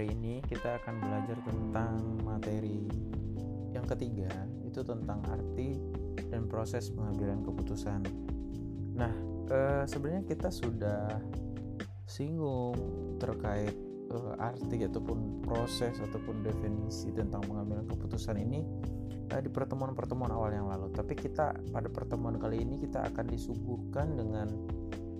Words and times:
hari 0.00 0.16
ini 0.16 0.40
kita 0.48 0.80
akan 0.80 0.96
belajar 0.96 1.36
tentang 1.44 2.00
materi 2.24 2.88
yang 3.76 3.84
ketiga 3.84 4.32
itu 4.64 4.80
tentang 4.80 5.20
arti 5.28 5.76
dan 6.32 6.48
proses 6.48 6.88
pengambilan 6.88 7.44
keputusan. 7.44 8.08
Nah, 8.96 9.12
eh, 9.52 9.84
sebenarnya 9.84 10.24
kita 10.24 10.48
sudah 10.48 11.20
singgung 12.08 12.80
terkait 13.20 13.76
eh, 14.08 14.34
arti 14.40 14.88
ataupun 14.88 15.44
proses 15.44 15.92
ataupun 16.00 16.48
definisi 16.48 17.12
tentang 17.12 17.44
pengambilan 17.44 17.84
keputusan 17.84 18.40
ini 18.40 18.64
eh, 19.28 19.40
di 19.44 19.52
pertemuan-pertemuan 19.52 20.32
awal 20.32 20.48
yang 20.48 20.72
lalu. 20.72 20.88
Tapi 20.96 21.12
kita 21.12 21.52
pada 21.76 21.92
pertemuan 21.92 22.40
kali 22.40 22.64
ini 22.64 22.80
kita 22.80 23.04
akan 23.04 23.28
disuguhkan 23.28 24.16
dengan 24.16 24.48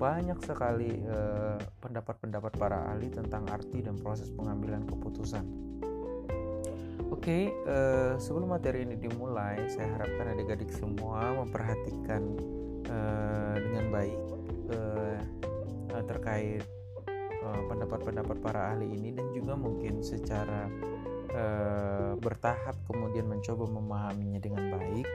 banyak 0.01 0.41
sekali 0.41 0.97
eh, 0.97 1.61
pendapat-pendapat 1.85 2.53
eh, 2.57 2.59
para 2.59 2.89
ahli 2.89 3.13
tentang 3.13 3.45
arti 3.53 3.85
dan 3.85 4.01
proses 4.01 4.33
pengambilan 4.33 4.89
keputusan. 4.89 5.45
Oke, 7.11 7.27
okay, 7.27 7.45
uh, 7.67 8.15
sebelum 8.23 8.55
materi 8.55 8.87
ini 8.87 8.95
dimulai, 8.97 9.67
saya 9.69 9.93
harapkan 9.99 10.31
adik-adik 10.31 10.71
semua 10.73 11.43
memperhatikan 11.43 12.23
uh, 12.87 13.57
dengan 13.59 13.85
baik 13.93 14.21
uh, 14.73 15.19
uh, 15.93 16.05
terkait 16.09 16.65
pendapat-pendapat 17.41 18.37
para 18.41 18.73
ahli 18.73 18.95
ini 18.95 19.11
dan 19.17 19.27
juga 19.35 19.59
mungkin 19.59 20.05
secara 20.05 20.71
bertahap 22.21 22.77
kemudian 22.85 23.27
mencoba 23.27 23.65
memahaminya 23.65 24.39
dengan 24.39 24.77
baik. 24.77 25.09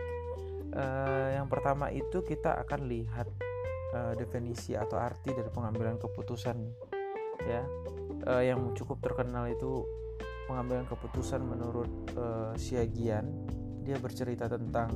Yang 1.38 1.48
pertama 1.48 1.94
itu 1.94 2.26
kita 2.26 2.66
akan 2.66 2.90
lihat 2.90 3.30
uh, 3.96 4.13
definisi 4.20 4.76
atau 4.76 4.99
arti 4.99 5.32
dari 5.32 5.48
pengambilan 5.48 5.96
keputusan, 5.96 6.57
ya, 7.48 7.63
uh, 8.27 8.43
yang 8.43 8.76
cukup 8.76 8.99
terkenal 8.99 9.48
itu 9.48 9.87
pengambilan 10.52 10.85
keputusan 10.85 11.41
menurut 11.41 11.90
uh, 12.20 12.54
Siagian 12.60 13.26
dia 13.85 13.98
bercerita 14.02 14.49
tentang 14.49 14.90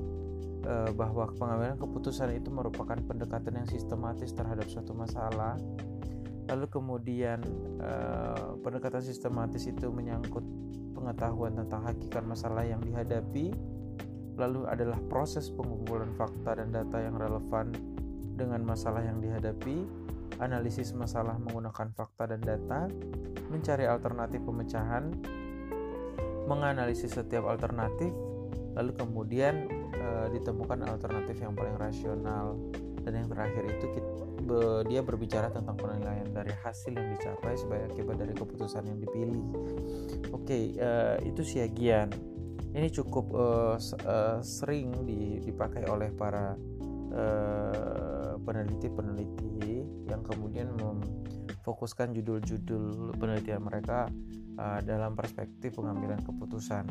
uh, 0.65 0.89
bahwa 0.97 1.29
pengambilan 1.37 1.77
keputusan 1.77 2.33
itu 2.33 2.49
merupakan 2.49 2.97
pendekatan 2.97 3.63
yang 3.63 3.69
sistematis 3.69 4.33
terhadap 4.33 4.65
suatu 4.65 4.97
masalah. 4.97 5.55
Lalu 6.49 6.65
kemudian 6.65 7.45
uh, 7.77 8.57
pendekatan 8.65 9.05
sistematis 9.05 9.69
itu 9.69 9.93
menyangkut 9.93 10.41
pengetahuan 10.97 11.53
tentang 11.53 11.85
hakikat 11.85 12.25
masalah 12.25 12.65
yang 12.65 12.81
dihadapi. 12.81 13.53
Lalu 14.41 14.65
adalah 14.65 14.97
proses 15.05 15.53
pengumpulan 15.53 16.09
fakta 16.17 16.57
dan 16.57 16.73
data 16.73 16.97
yang 16.97 17.21
relevan 17.21 17.69
dengan 18.39 18.63
masalah 18.63 19.03
yang 19.03 19.19
dihadapi 19.19 19.83
analisis 20.39 20.95
masalah 20.95 21.35
menggunakan 21.37 21.91
fakta 21.91 22.31
dan 22.31 22.41
data, 22.41 22.87
mencari 23.51 23.85
alternatif 23.85 24.39
pemecahan, 24.47 25.11
menganalisis 26.47 27.11
setiap 27.13 27.45
alternatif, 27.51 28.09
lalu 28.73 28.95
kemudian 28.95 29.67
e, 29.91 30.07
ditemukan 30.33 30.87
alternatif 30.87 31.35
yang 31.43 31.53
paling 31.53 31.75
rasional 31.75 32.55
dan 33.03 33.13
yang 33.25 33.27
terakhir 33.27 33.63
itu 33.67 33.85
kita, 33.99 34.09
be, 34.47 34.59
dia 34.87 35.01
berbicara 35.03 35.51
tentang 35.51 35.75
penilaian 35.75 36.27
dari 36.31 36.55
hasil 36.63 36.95
yang 36.95 37.09
dicapai 37.19 37.53
sebagai 37.59 37.91
akibat 37.91 38.15
dari 38.23 38.33
keputusan 38.33 38.83
yang 38.87 38.99
dipilih. 39.03 39.45
Oke, 40.31 40.77
e, 40.79 40.91
itu 41.27 41.43
siagian. 41.43 42.09
Ini 42.69 42.87
cukup 42.95 43.33
e, 43.35 43.47
e, 44.07 44.15
sering 44.39 45.03
dipakai 45.43 45.83
oleh 45.91 46.15
para 46.15 46.55
peneliti-peneliti 48.45 49.85
yang 50.09 50.21
kemudian 50.25 50.73
memfokuskan 50.77 52.13
judul-judul 52.17 53.13
penelitian 53.17 53.61
mereka 53.61 54.09
uh, 54.57 54.79
dalam 54.83 55.13
perspektif 55.13 55.77
pengambilan 55.77 56.19
keputusan. 56.25 56.85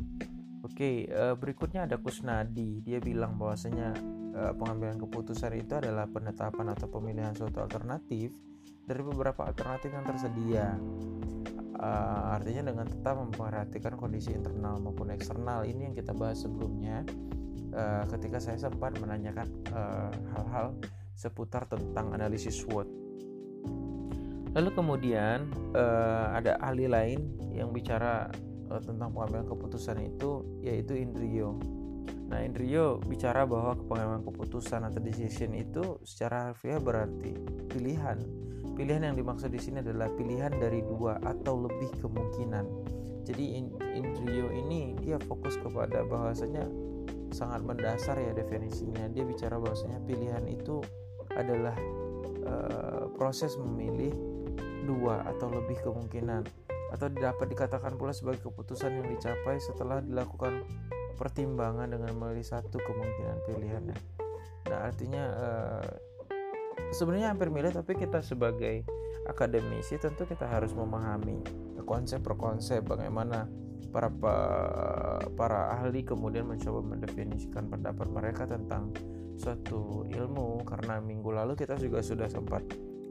Oke, 0.62 0.74
okay, 0.74 0.96
uh, 1.10 1.34
berikutnya 1.38 1.86
ada 1.86 1.96
Kusnadi. 1.98 2.82
Dia 2.82 2.98
bilang 2.98 3.38
bahwasanya 3.38 3.94
uh, 4.34 4.52
pengambilan 4.58 4.98
keputusan 4.98 5.54
itu 5.54 5.78
adalah 5.78 6.10
penetapan 6.10 6.74
atau 6.74 6.86
pemilihan 6.90 7.34
suatu 7.34 7.62
alternatif 7.62 8.34
dari 8.86 9.02
beberapa 9.04 9.46
alternatif 9.46 9.90
yang 9.92 10.04
tersedia. 10.06 10.66
Uh, 11.78 12.34
artinya 12.34 12.74
dengan 12.74 12.90
tetap 12.90 13.14
memperhatikan 13.22 13.94
kondisi 13.94 14.34
internal 14.34 14.82
maupun 14.82 15.14
eksternal 15.14 15.62
ini 15.62 15.86
yang 15.86 15.94
kita 15.94 16.10
bahas 16.10 16.42
sebelumnya 16.42 17.06
uh, 17.72 18.04
ketika 18.12 18.38
saya 18.38 18.58
sempat 18.60 18.96
menanyakan 19.00 19.48
hal-hal 20.36 20.76
uh, 20.76 20.80
seputar 21.18 21.66
tentang 21.66 22.14
analisis 22.14 22.62
SWOT 22.62 23.08
Lalu 24.56 24.70
kemudian 24.72 25.52
uh, 25.76 26.32
ada 26.32 26.56
ahli 26.58 26.88
lain 26.88 27.20
yang 27.52 27.70
bicara 27.70 28.26
uh, 28.72 28.80
tentang 28.80 29.12
pengambilan 29.12 29.46
keputusan 29.46 30.02
itu 30.02 30.42
yaitu 30.64 30.96
Indrio. 30.96 31.60
Nah, 32.28 32.44
Indrio 32.44 33.00
bicara 33.06 33.46
bahwa 33.46 33.76
pengambilan 33.88 34.24
keputusan 34.24 34.84
atau 34.84 35.00
decision 35.00 35.54
itu 35.54 36.00
secara 36.04 36.52
harfiah 36.52 36.80
berarti 36.80 37.36
pilihan. 37.70 38.20
Pilihan 38.74 39.10
yang 39.10 39.16
dimaksud 39.18 39.50
di 39.50 39.62
sini 39.62 39.78
adalah 39.78 40.10
pilihan 40.18 40.54
dari 40.58 40.82
dua 40.82 41.22
atau 41.24 41.66
lebih 41.66 41.94
kemungkinan. 42.02 42.64
Jadi 43.30 43.62
Indrio 43.94 44.48
ini 44.50 44.96
dia 45.04 45.20
fokus 45.22 45.54
kepada 45.60 46.02
bahwasanya 46.02 46.64
sangat 47.30 47.64
mendasar 47.64 48.16
ya 48.18 48.32
definisinya. 48.32 49.08
Dia 49.12 49.24
bicara 49.24 49.60
bahwasanya 49.60 50.00
pilihan 50.04 50.44
itu 50.48 50.80
adalah 51.36 51.76
uh, 52.46 53.04
proses 53.14 53.54
memilih 53.60 54.12
dua 54.88 55.20
atau 55.28 55.52
lebih 55.52 55.76
kemungkinan 55.84 56.48
atau 56.88 57.12
dapat 57.12 57.52
dikatakan 57.52 58.00
pula 58.00 58.16
sebagai 58.16 58.48
keputusan 58.48 58.96
yang 58.96 59.08
dicapai 59.12 59.60
setelah 59.60 60.00
dilakukan 60.00 60.64
pertimbangan 61.20 61.92
dengan 61.92 62.16
memilih 62.16 62.46
satu 62.46 62.80
kemungkinan 62.80 63.36
pilihannya. 63.44 63.98
Nah, 64.72 64.78
artinya 64.88 65.24
uh, 65.36 65.90
sebenarnya 66.94 67.36
hampir 67.36 67.52
mirip 67.52 67.76
tapi 67.76 67.98
kita 67.98 68.24
sebagai 68.24 68.86
akademisi 69.28 70.00
tentu 70.00 70.24
kita 70.24 70.48
harus 70.48 70.72
memahami 70.72 71.44
konsep 71.84 72.24
per 72.24 72.36
konsep 72.40 72.80
bagaimana 72.84 73.44
para 73.88 74.12
para 75.32 75.60
ahli 75.80 76.04
kemudian 76.04 76.44
mencoba 76.44 76.84
mendefinisikan 76.84 77.72
pendapat 77.72 78.06
mereka 78.12 78.44
tentang 78.44 78.92
suatu 79.38 80.04
ilmu. 80.08 80.66
Karena 80.66 81.00
minggu 81.00 81.30
lalu 81.32 81.54
kita 81.56 81.78
juga 81.80 82.04
sudah 82.04 82.28
sempat 82.28 82.66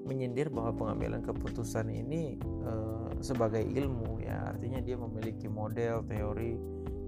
menyindir 0.08 0.48
bahwa 0.48 0.72
pengambilan 0.76 1.20
keputusan 1.20 1.92
ini 1.92 2.40
e, 2.40 2.74
sebagai 3.20 3.64
ilmu 3.64 4.24
ya. 4.24 4.56
Artinya 4.56 4.80
dia 4.80 4.96
memiliki 4.96 5.52
model 5.52 6.06
teori 6.08 6.56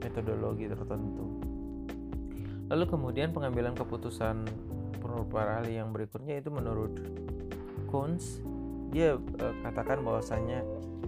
metodologi 0.03 0.66
tertentu. 0.68 1.28
Lalu 2.69 2.85
kemudian 2.85 3.31
pengambilan 3.31 3.74
keputusan 3.74 4.46
menurut 5.00 5.28
para 5.31 5.63
ahli 5.63 5.79
yang 5.79 5.90
berikutnya 5.90 6.38
itu 6.38 6.53
menurut 6.53 7.02
Kunz 7.90 8.44
dia 8.94 9.16
e, 9.18 9.46
katakan 9.63 10.03
bahwasanya 10.03 10.62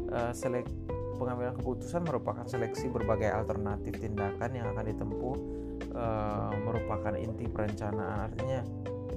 e, 0.10 0.20
selek 0.34 0.66
pengambilan 1.22 1.54
keputusan 1.62 2.02
merupakan 2.02 2.46
seleksi 2.50 2.90
berbagai 2.90 3.30
alternatif 3.30 4.02
tindakan 4.02 4.58
yang 4.58 4.74
akan 4.74 4.86
ditempuh 4.90 5.38
e, 5.94 6.06
merupakan 6.66 7.14
inti 7.14 7.46
perencanaan 7.46 8.34
artinya 8.34 8.66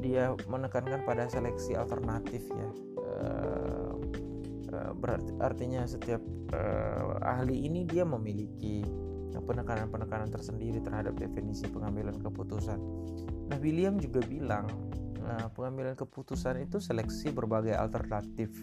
dia 0.04 0.36
menekankan 0.52 1.00
pada 1.08 1.24
seleksi 1.32 1.72
alternatif 1.72 2.44
ya 2.52 2.68
uh, 4.74 4.92
berarti 4.98 5.32
artinya 5.38 5.86
setiap 5.86 6.20
uh, 6.52 7.16
ahli 7.22 7.64
ini 7.64 7.86
dia 7.86 8.02
memiliki 8.02 8.84
penekanan-penekanan 9.34 10.30
tersendiri 10.30 10.78
terhadap 10.80 11.18
definisi 11.18 11.66
pengambilan 11.68 12.16
keputusan. 12.22 12.78
Nah, 13.50 13.58
William 13.60 13.98
juga 14.00 14.22
bilang 14.24 14.70
uh, 15.20 15.48
pengambilan 15.52 15.98
keputusan 15.98 16.64
itu 16.64 16.78
seleksi 16.80 17.34
berbagai 17.34 17.74
alternatif. 17.76 18.54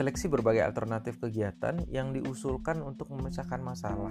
Seleksi 0.00 0.32
berbagai 0.32 0.64
alternatif 0.64 1.20
kegiatan 1.20 1.76
yang 1.92 2.16
diusulkan 2.16 2.80
untuk 2.80 3.12
memecahkan 3.12 3.60
masalah. 3.60 4.08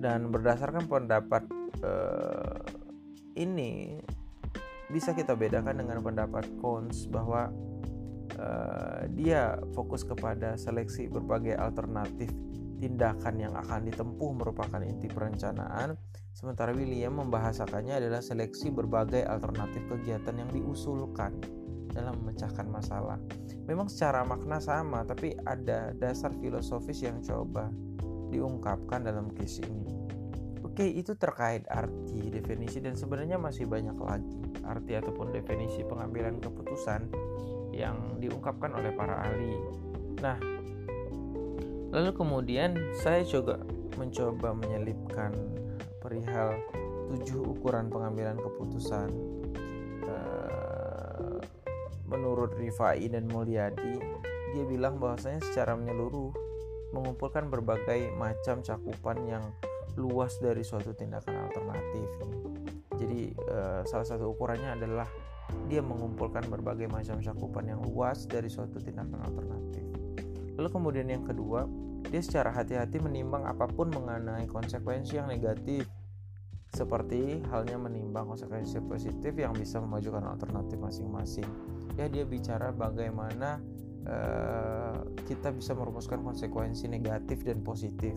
Dan 0.00 0.32
berdasarkan 0.32 0.88
pendapat 0.88 1.44
uh, 1.84 2.64
ini 3.36 4.00
bisa 4.88 5.12
kita 5.12 5.36
bedakan 5.36 5.84
dengan 5.84 6.00
pendapat 6.00 6.48
Kons 6.64 7.12
bahwa 7.12 7.52
uh, 8.40 9.04
dia 9.12 9.60
fokus 9.76 10.00
kepada 10.00 10.56
seleksi 10.56 11.12
berbagai 11.12 11.60
alternatif 11.60 12.32
tindakan 12.80 13.36
yang 13.36 13.52
akan 13.52 13.84
ditempuh 13.84 14.32
merupakan 14.32 14.80
inti 14.80 15.12
perencanaan 15.12 15.92
sementara 16.32 16.72
William 16.72 17.20
membahasakannya 17.20 18.00
adalah 18.00 18.24
seleksi 18.24 18.72
berbagai 18.72 19.28
alternatif 19.28 19.84
kegiatan 19.92 20.40
yang 20.40 20.48
diusulkan 20.48 21.59
dalam 21.94 22.18
memecahkan 22.22 22.66
masalah. 22.66 23.18
Memang 23.66 23.86
secara 23.86 24.26
makna 24.26 24.58
sama, 24.58 25.06
tapi 25.06 25.34
ada 25.46 25.94
dasar 25.94 26.34
filosofis 26.38 27.02
yang 27.02 27.22
coba 27.22 27.70
diungkapkan 28.30 29.02
dalam 29.02 29.30
case 29.34 29.62
ini. 29.66 29.90
Oke, 30.62 30.86
itu 30.86 31.18
terkait 31.18 31.66
arti, 31.66 32.30
definisi 32.30 32.78
dan 32.78 32.94
sebenarnya 32.94 33.36
masih 33.36 33.66
banyak 33.66 33.98
lagi 33.98 34.38
arti 34.62 34.94
ataupun 34.94 35.34
definisi 35.34 35.82
pengambilan 35.82 36.38
keputusan 36.38 37.10
yang 37.74 38.18
diungkapkan 38.22 38.70
oleh 38.74 38.94
para 38.94 39.18
ahli. 39.18 39.54
Nah, 40.22 40.38
lalu 41.90 42.10
kemudian 42.14 42.76
saya 43.02 43.26
juga 43.26 43.58
mencoba 43.98 44.54
menyelipkan 44.54 45.34
perihal 45.98 46.54
tujuh 47.10 47.42
ukuran 47.42 47.90
pengambilan 47.90 48.38
keputusan 48.38 49.10
menurut 52.10 52.52
Rifai 52.58 53.06
dan 53.06 53.30
Mulyadi 53.30 53.96
dia 54.50 54.64
bilang 54.66 54.98
bahwasanya 54.98 55.40
secara 55.46 55.78
menyeluruh 55.78 56.34
mengumpulkan 56.90 57.46
berbagai 57.46 58.10
macam 58.18 58.66
cakupan 58.66 59.22
yang 59.30 59.44
luas 59.94 60.38
dari 60.42 60.66
suatu 60.66 60.90
tindakan 60.90 61.50
alternatif. 61.50 62.08
Jadi 62.98 63.32
uh, 63.46 63.86
salah 63.86 64.06
satu 64.06 64.34
ukurannya 64.34 64.74
adalah 64.74 65.06
dia 65.70 65.82
mengumpulkan 65.82 66.46
berbagai 66.46 66.90
macam 66.90 67.18
cakupan 67.22 67.70
yang 67.70 67.80
luas 67.82 68.26
dari 68.26 68.50
suatu 68.50 68.82
tindakan 68.82 69.22
alternatif. 69.22 69.84
Lalu 70.58 70.68
kemudian 70.68 71.08
yang 71.08 71.24
kedua 71.24 71.66
dia 72.10 72.22
secara 72.22 72.50
hati-hati 72.50 72.98
menimbang 72.98 73.46
apa 73.46 73.70
pun 73.70 73.90
mengenai 73.90 74.50
konsekuensi 74.50 75.18
yang 75.18 75.30
negatif. 75.30 75.86
Seperti 76.70 77.42
halnya 77.50 77.82
menimbang 77.82 78.30
konsekuensi 78.30 78.78
positif 78.86 79.34
yang 79.34 79.50
bisa 79.58 79.82
memajukan 79.82 80.22
alternatif 80.22 80.78
masing-masing. 80.78 81.46
Ya 82.00 82.08
dia 82.08 82.24
bicara 82.24 82.72
bagaimana 82.72 83.60
uh, 84.08 85.04
kita 85.28 85.52
bisa 85.52 85.76
merumuskan 85.76 86.24
konsekuensi 86.24 86.88
negatif 86.88 87.44
dan 87.44 87.60
positif. 87.60 88.16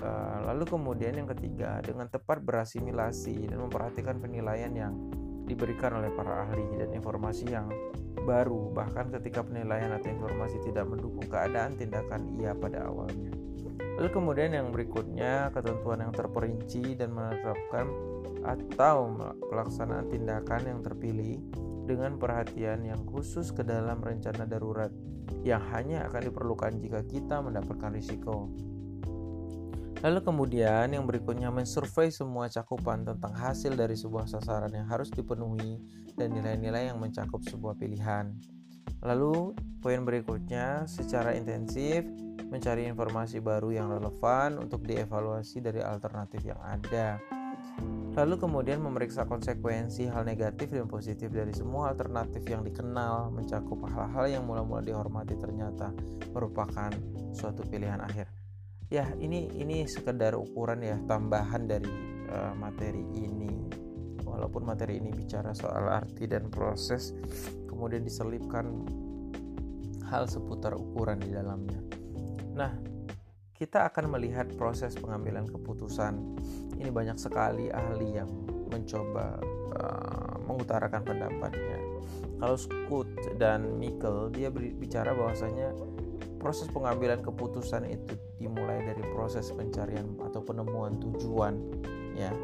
Uh, 0.00 0.40
lalu 0.48 0.64
kemudian 0.64 1.12
yang 1.12 1.28
ketiga 1.36 1.84
dengan 1.84 2.08
tepat 2.08 2.40
berasimilasi 2.40 3.52
dan 3.52 3.60
memperhatikan 3.60 4.24
penilaian 4.24 4.72
yang 4.72 4.96
diberikan 5.44 6.00
oleh 6.00 6.08
para 6.16 6.48
ahli 6.48 6.64
dan 6.80 6.96
informasi 6.96 7.52
yang 7.52 7.68
baru 8.24 8.72
bahkan 8.72 9.12
ketika 9.12 9.44
penilaian 9.44 9.92
atau 9.92 10.08
informasi 10.08 10.56
tidak 10.64 10.88
mendukung 10.88 11.28
keadaan 11.28 11.76
tindakan 11.76 12.32
ia 12.40 12.56
pada 12.56 12.88
awalnya. 12.88 13.36
Lalu 14.00 14.08
kemudian 14.10 14.56
yang 14.56 14.72
berikutnya 14.72 15.52
ketentuan 15.52 16.00
yang 16.00 16.12
terperinci 16.16 16.96
dan 16.96 17.12
menetapkan 17.12 17.86
atau 18.48 19.12
pelaksanaan 19.52 20.08
tindakan 20.08 20.62
yang 20.64 20.80
terpilih 20.80 21.38
dengan 21.84 22.16
perhatian 22.16 22.84
yang 22.84 23.04
khusus 23.04 23.52
ke 23.52 23.60
dalam 23.60 24.00
rencana 24.00 24.48
darurat 24.48 24.90
yang 25.44 25.60
hanya 25.72 26.08
akan 26.08 26.32
diperlukan 26.32 26.80
jika 26.80 27.00
kita 27.04 27.40
mendapatkan 27.44 27.92
risiko. 27.92 28.48
Lalu 30.04 30.20
kemudian 30.20 30.92
yang 30.92 31.08
berikutnya 31.08 31.48
mensurvei 31.48 32.12
semua 32.12 32.52
cakupan 32.52 33.08
tentang 33.08 33.32
hasil 33.32 33.72
dari 33.72 33.96
sebuah 33.96 34.28
sasaran 34.28 34.68
yang 34.68 34.84
harus 34.84 35.08
dipenuhi 35.08 35.80
dan 36.12 36.36
nilai-nilai 36.36 36.92
yang 36.92 37.00
mencakup 37.00 37.40
sebuah 37.40 37.72
pilihan. 37.80 38.36
Lalu 39.00 39.56
poin 39.80 40.04
berikutnya 40.04 40.84
secara 40.84 41.32
intensif 41.32 42.04
mencari 42.52 42.84
informasi 42.84 43.40
baru 43.40 43.72
yang 43.72 43.88
relevan 43.88 44.60
untuk 44.60 44.84
dievaluasi 44.84 45.64
dari 45.64 45.80
alternatif 45.80 46.44
yang 46.44 46.60
ada. 46.60 47.16
Lalu 48.14 48.38
kemudian 48.38 48.78
memeriksa 48.78 49.26
konsekuensi 49.26 50.06
hal 50.06 50.22
negatif 50.22 50.70
dan 50.70 50.86
positif 50.86 51.34
dari 51.34 51.50
semua 51.50 51.90
alternatif 51.90 52.46
yang 52.46 52.62
dikenal, 52.62 53.34
mencakup 53.34 53.82
hal-hal 53.90 54.30
yang 54.30 54.46
mula-mula 54.46 54.86
dihormati 54.86 55.34
ternyata 55.34 55.90
merupakan 56.30 56.94
suatu 57.34 57.66
pilihan 57.66 57.98
akhir. 57.98 58.30
Ya, 58.86 59.10
ini 59.18 59.50
ini 59.58 59.82
sekedar 59.90 60.38
ukuran 60.38 60.86
ya 60.86 60.94
tambahan 61.10 61.66
dari 61.66 61.90
uh, 62.30 62.54
materi 62.54 63.02
ini. 63.18 63.50
Walaupun 64.22 64.62
materi 64.62 65.02
ini 65.02 65.10
bicara 65.10 65.50
soal 65.50 65.90
arti 65.90 66.30
dan 66.30 66.50
proses, 66.50 67.14
kemudian 67.66 68.06
diselipkan 68.06 68.86
hal 70.06 70.30
seputar 70.30 70.78
ukuran 70.78 71.18
di 71.18 71.34
dalamnya. 71.34 71.82
Nah, 72.54 72.93
kita 73.54 73.86
akan 73.86 74.18
melihat 74.18 74.50
proses 74.58 74.98
pengambilan 74.98 75.46
keputusan. 75.46 76.18
Ini 76.74 76.90
banyak 76.90 77.14
sekali 77.14 77.70
ahli 77.70 78.18
yang 78.18 78.30
mencoba 78.66 79.38
uh, 79.78 80.34
mengutarakan 80.42 81.06
pendapatnya. 81.06 81.78
Kalau 82.42 82.58
Scott 82.58 83.08
dan 83.38 83.78
Mikkel 83.78 84.34
dia 84.34 84.50
bicara 84.50 85.14
bahwasanya 85.14 85.70
proses 86.42 86.66
pengambilan 86.68 87.22
keputusan 87.22 87.88
itu 87.88 88.18
dimulai 88.36 88.82
dari 88.84 89.00
proses 89.14 89.48
pencarian 89.54 90.18
atau 90.20 90.42
penemuan 90.42 90.98
tujuan, 91.00 91.54
ya. 92.18 92.34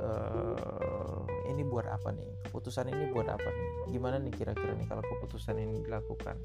Uh, 0.00 1.19
ini 1.50 1.66
buat 1.66 1.90
apa 1.90 2.14
nih? 2.14 2.46
Keputusan 2.46 2.88
ini 2.94 3.10
buat 3.10 3.26
apa 3.26 3.48
nih? 3.50 3.68
Gimana 3.90 4.22
nih 4.22 4.32
kira-kira 4.32 4.72
nih 4.78 4.86
kalau 4.86 5.02
keputusan 5.02 5.58
ini 5.58 5.82
dilakukan? 5.82 6.38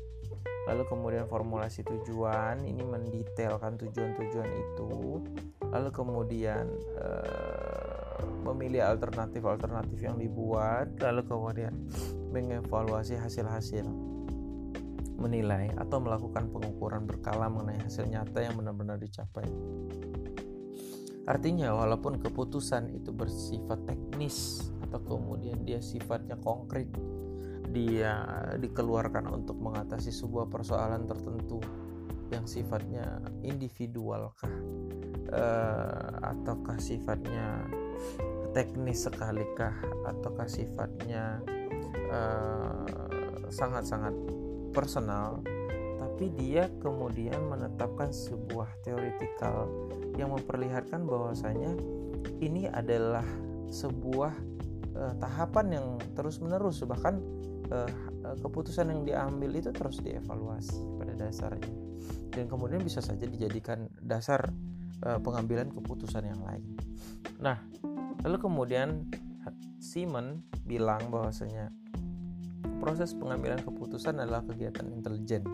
lalu 0.65 0.83
kemudian 0.89 1.25
formulasi 1.29 1.85
tujuan 1.85 2.65
ini 2.65 2.81
mendetailkan 2.81 3.77
tujuan-tujuan 3.85 4.49
itu 4.49 5.21
lalu 5.61 5.89
kemudian 5.93 6.65
uh, 6.97 8.21
memilih 8.49 8.81
alternatif-alternatif 8.81 9.97
yang 10.01 10.17
dibuat 10.17 10.89
lalu 10.97 11.21
kemudian 11.25 11.73
mengevaluasi 12.33 13.13
hasil-hasil 13.17 13.85
menilai 15.15 15.69
atau 15.77 16.01
melakukan 16.01 16.49
pengukuran 16.49 17.05
berkala 17.05 17.47
mengenai 17.47 17.81
hasil 17.85 18.09
nyata 18.09 18.41
yang 18.41 18.57
benar-benar 18.57 18.97
dicapai 18.97 19.45
artinya 21.25 21.73
walaupun 21.73 22.21
keputusan 22.21 22.93
itu 22.93 23.09
bersifat 23.09 23.81
teknis 23.89 24.69
atau 24.85 25.01
kemudian 25.01 25.65
dia 25.65 25.81
sifatnya 25.81 26.37
konkret 26.37 26.89
dia 27.73 28.23
dikeluarkan 28.61 29.27
untuk 29.33 29.57
mengatasi 29.59 30.13
sebuah 30.13 30.47
persoalan 30.47 31.09
tertentu 31.09 31.59
yang 32.29 32.45
sifatnya 32.45 33.19
individual 33.41 34.31
kah 34.37 34.53
uh, 35.33 36.31
ataukah 36.33 36.77
sifatnya 36.77 37.65
teknis 38.53 39.03
sekali 39.03 39.43
kah 39.57 39.75
ataukah 40.07 40.47
sifatnya 40.47 41.41
sangat 43.51 43.83
sangat-sangat 43.85 44.15
personal 44.71 45.43
tapi 45.95 46.31
dia 46.35 46.67
kemudian 46.79 47.39
menetapkan 47.47 48.11
sebuah 48.11 48.67
teoretikal 48.83 49.67
yang 50.15 50.31
memperlihatkan 50.31 51.03
bahwasanya 51.03 51.75
ini 52.39 52.67
adalah 52.71 53.25
sebuah 53.71 54.33
uh, 54.95 55.13
tahapan 55.19 55.79
yang 55.81 55.87
terus 56.15 56.39
menerus 56.39 56.83
bahkan 56.83 57.19
uh, 57.71 57.89
keputusan 58.41 58.91
yang 58.91 59.01
diambil 59.03 59.51
itu 59.55 59.69
terus 59.75 59.99
dievaluasi 60.01 60.79
pada 60.99 61.13
dasarnya 61.15 61.71
dan 62.31 62.45
kemudian 62.51 62.83
bisa 62.83 62.99
saja 62.99 63.23
dijadikan 63.23 63.87
dasar 64.03 64.51
uh, 65.07 65.19
pengambilan 65.23 65.71
keputusan 65.71 66.27
yang 66.27 66.41
lain. 66.43 66.63
Nah, 67.39 67.59
lalu 68.23 68.37
kemudian 68.39 69.07
Simon 69.79 70.43
bilang 70.65 71.07
bahwasanya 71.13 71.71
proses 72.81 73.15
pengambilan 73.15 73.61
keputusan 73.63 74.19
adalah 74.19 74.43
kegiatan 74.43 74.89
intelijen 74.91 75.45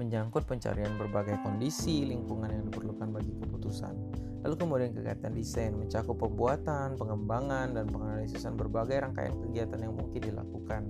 menyangkut 0.00 0.48
pencarian 0.48 0.96
berbagai 0.96 1.36
kondisi 1.44 2.08
lingkungan 2.08 2.48
yang 2.48 2.64
diperlukan 2.72 3.12
bagi 3.12 3.36
keputusan. 3.36 3.92
Lalu 4.40 4.54
kemudian 4.56 4.90
kegiatan 4.96 5.36
desain 5.36 5.76
mencakup 5.76 6.16
pembuatan, 6.16 6.96
pengembangan, 6.96 7.76
dan 7.76 7.84
penganalisan 7.84 8.56
berbagai 8.56 9.04
rangkaian 9.04 9.36
kegiatan 9.36 9.76
yang 9.84 9.92
mungkin 9.92 10.20
dilakukan. 10.24 10.88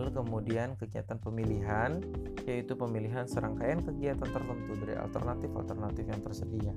Lalu 0.00 0.16
kemudian 0.16 0.80
kegiatan 0.80 1.20
pemilihan, 1.20 2.00
yaitu 2.48 2.72
pemilihan 2.72 3.28
serangkaian 3.28 3.84
kegiatan 3.84 4.24
tertentu 4.24 4.72
dari 4.80 4.96
alternatif-alternatif 4.96 6.04
yang 6.08 6.20
tersedia. 6.24 6.72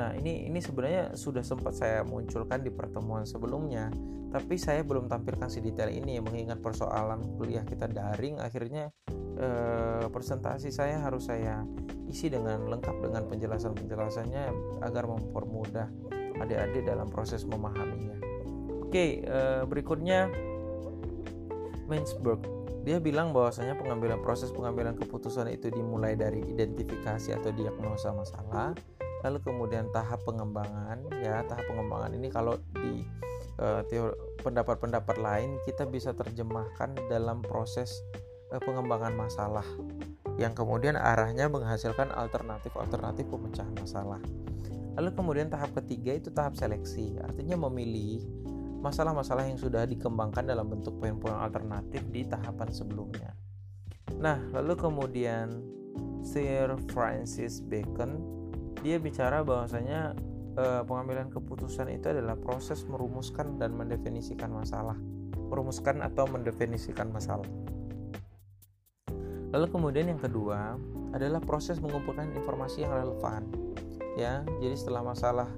Nah, 0.00 0.16
ini 0.16 0.48
ini 0.48 0.64
sebenarnya 0.64 1.12
sudah 1.12 1.44
sempat 1.44 1.76
saya 1.76 2.00
munculkan 2.08 2.64
di 2.64 2.72
pertemuan 2.72 3.28
sebelumnya, 3.28 3.92
tapi 4.32 4.56
saya 4.56 4.80
belum 4.80 5.12
tampilkan 5.12 5.52
sedetail 5.52 5.92
ini 5.92 6.18
mengingat 6.24 6.64
persoalan 6.64 7.36
kuliah 7.36 7.68
kita 7.68 7.84
daring 7.84 8.40
akhirnya 8.40 8.88
eh, 9.36 10.08
presentasi 10.08 10.72
saya 10.72 11.04
harus 11.04 11.28
saya 11.28 11.62
isi 12.08 12.32
dengan 12.32 12.64
lengkap 12.64 12.96
dengan 12.98 13.28
penjelasan-penjelasannya 13.28 14.44
agar 14.82 15.04
mempermudah 15.04 15.86
adik-adik 16.40 16.82
dalam 16.82 17.12
proses 17.12 17.44
memahaminya. 17.44 18.18
Oke, 18.88 19.20
eh, 19.20 19.62
berikutnya 19.68 20.32
Mainsburg 21.86 22.44
dia 22.84 23.00
bilang 23.00 23.32
bahwasanya 23.32 23.80
pengambilan 23.80 24.20
proses 24.20 24.52
pengambilan 24.52 24.92
keputusan 25.00 25.48
itu 25.48 25.72
dimulai 25.72 26.12
dari 26.20 26.44
identifikasi 26.44 27.32
atau 27.32 27.48
diagnosa 27.48 28.12
masalah, 28.12 28.76
lalu 29.24 29.40
kemudian 29.40 29.88
tahap 29.88 30.20
pengembangan 30.28 31.00
ya 31.24 31.40
tahap 31.48 31.64
pengembangan 31.64 32.12
ini 32.12 32.28
kalau 32.28 32.60
di 32.76 33.08
uh, 33.56 33.80
pendapat-pendapat 34.44 35.16
lain 35.16 35.56
kita 35.64 35.88
bisa 35.88 36.12
terjemahkan 36.12 36.92
dalam 37.08 37.40
proses 37.40 38.04
uh, 38.52 38.60
pengembangan 38.60 39.16
masalah 39.16 39.64
yang 40.36 40.52
kemudian 40.52 41.00
arahnya 41.00 41.48
menghasilkan 41.48 42.12
alternatif-alternatif 42.12 43.24
pemecahan 43.32 43.72
masalah. 43.80 44.20
Lalu 44.94 45.10
kemudian 45.16 45.48
tahap 45.50 45.74
ketiga 45.82 46.14
itu 46.14 46.30
tahap 46.30 46.54
seleksi, 46.54 47.18
artinya 47.18 47.58
memilih 47.66 48.22
masalah-masalah 48.84 49.48
yang 49.48 49.56
sudah 49.56 49.88
dikembangkan 49.88 50.44
dalam 50.44 50.68
bentuk 50.68 51.00
poin-poin 51.00 51.40
alternatif 51.40 52.04
di 52.12 52.28
tahapan 52.28 52.68
sebelumnya. 52.68 53.32
Nah, 54.20 54.36
lalu 54.52 54.76
kemudian 54.76 55.64
Sir 56.20 56.76
Francis 56.92 57.64
Bacon 57.64 58.20
dia 58.84 59.00
bicara 59.00 59.40
bahwasanya 59.40 60.12
uh, 60.60 60.82
pengambilan 60.84 61.32
keputusan 61.32 61.88
itu 61.96 62.12
adalah 62.12 62.36
proses 62.36 62.84
merumuskan 62.84 63.56
dan 63.56 63.72
mendefinisikan 63.72 64.52
masalah. 64.52 65.00
Merumuskan 65.48 66.04
atau 66.04 66.28
mendefinisikan 66.28 67.08
masalah. 67.08 67.48
Lalu 69.54 69.66
kemudian 69.70 70.12
yang 70.12 70.20
kedua 70.20 70.76
adalah 71.14 71.40
proses 71.40 71.80
mengumpulkan 71.80 72.36
informasi 72.36 72.84
yang 72.84 72.92
relevan 72.92 73.48
ya. 74.20 74.44
Jadi 74.60 74.76
setelah 74.76 75.00
masalah 75.06 75.48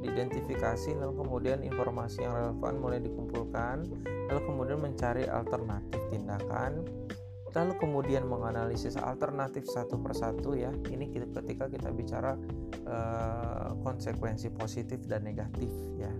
diidentifikasi 0.00 0.96
lalu 0.96 1.14
kemudian 1.20 1.60
informasi 1.62 2.24
yang 2.24 2.32
relevan 2.32 2.74
mulai 2.80 3.00
dikumpulkan 3.04 3.84
lalu 4.32 4.40
kemudian 4.48 4.78
mencari 4.80 5.24
alternatif 5.28 6.00
tindakan 6.08 6.84
lalu 7.50 7.74
kemudian 7.82 8.24
menganalisis 8.30 8.94
alternatif 8.94 9.66
satu 9.66 9.98
persatu 9.98 10.54
ya. 10.54 10.70
Ini 10.86 11.10
ketika 11.10 11.66
kita 11.66 11.90
bicara 11.90 12.38
uh, 12.86 13.74
konsekuensi 13.82 14.54
positif 14.54 15.02
dan 15.10 15.26
negatif 15.26 15.70
ya 15.98 16.10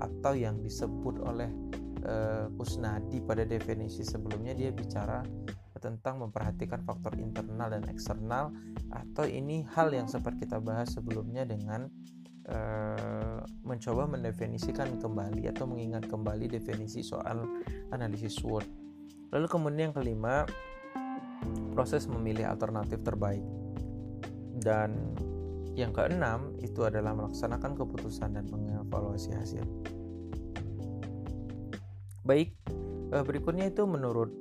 atau 0.00 0.32
yang 0.32 0.64
disebut 0.64 1.20
oleh 1.20 1.50
uh, 2.08 2.48
Kusnadi 2.56 3.20
pada 3.20 3.44
definisi 3.44 4.00
sebelumnya 4.00 4.56
dia 4.56 4.72
bicara 4.72 5.20
tentang 5.78 6.26
memperhatikan 6.26 6.82
faktor 6.82 7.14
internal 7.22 7.70
dan 7.70 7.86
eksternal 7.86 8.50
atau 8.90 9.24
ini 9.28 9.62
hal 9.78 9.94
yang 9.94 10.10
sempat 10.10 10.34
kita 10.42 10.58
bahas 10.58 10.90
sebelumnya 10.90 11.46
dengan 11.46 11.86
uh, 12.48 13.40
mencoba 13.64 14.08
mendefinisikan 14.08 14.96
kembali 14.96 15.48
atau 15.52 15.68
mengingat 15.68 16.08
kembali 16.08 16.48
definisi 16.48 17.04
soal 17.04 17.44
analisis 17.92 18.40
SWOT. 18.40 18.64
Lalu 19.32 19.46
kemudian 19.46 19.92
yang 19.92 19.96
kelima 19.96 20.48
proses 21.76 22.08
memilih 22.08 22.48
alternatif 22.48 23.04
terbaik. 23.04 23.44
Dan 24.58 25.14
yang 25.78 25.94
keenam 25.94 26.58
itu 26.58 26.82
adalah 26.82 27.14
melaksanakan 27.14 27.78
keputusan 27.78 28.34
dan 28.34 28.50
mengevaluasi 28.50 29.30
hasil. 29.30 29.62
Baik, 32.26 32.50
eh, 33.14 33.22
berikutnya 33.22 33.70
itu 33.70 33.86
menurut 33.86 34.34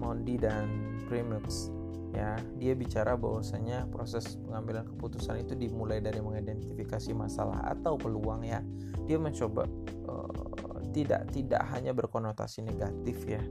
Mondi 0.00 0.40
dan 0.40 0.96
Primux 1.04 1.68
ya 2.10 2.38
dia 2.58 2.74
bicara 2.74 3.14
bahwasanya 3.14 3.86
proses 3.90 4.38
pengambilan 4.42 4.86
keputusan 4.86 5.46
itu 5.46 5.54
dimulai 5.54 6.02
dari 6.02 6.18
mengidentifikasi 6.18 7.14
masalah 7.14 7.62
atau 7.70 7.94
peluang 7.94 8.42
ya. 8.46 8.62
Dia 9.06 9.18
mencoba 9.18 9.66
uh, 10.10 10.82
tidak 10.90 11.30
tidak 11.30 11.62
hanya 11.70 11.94
berkonotasi 11.94 12.66
negatif 12.66 13.22
ya. 13.26 13.42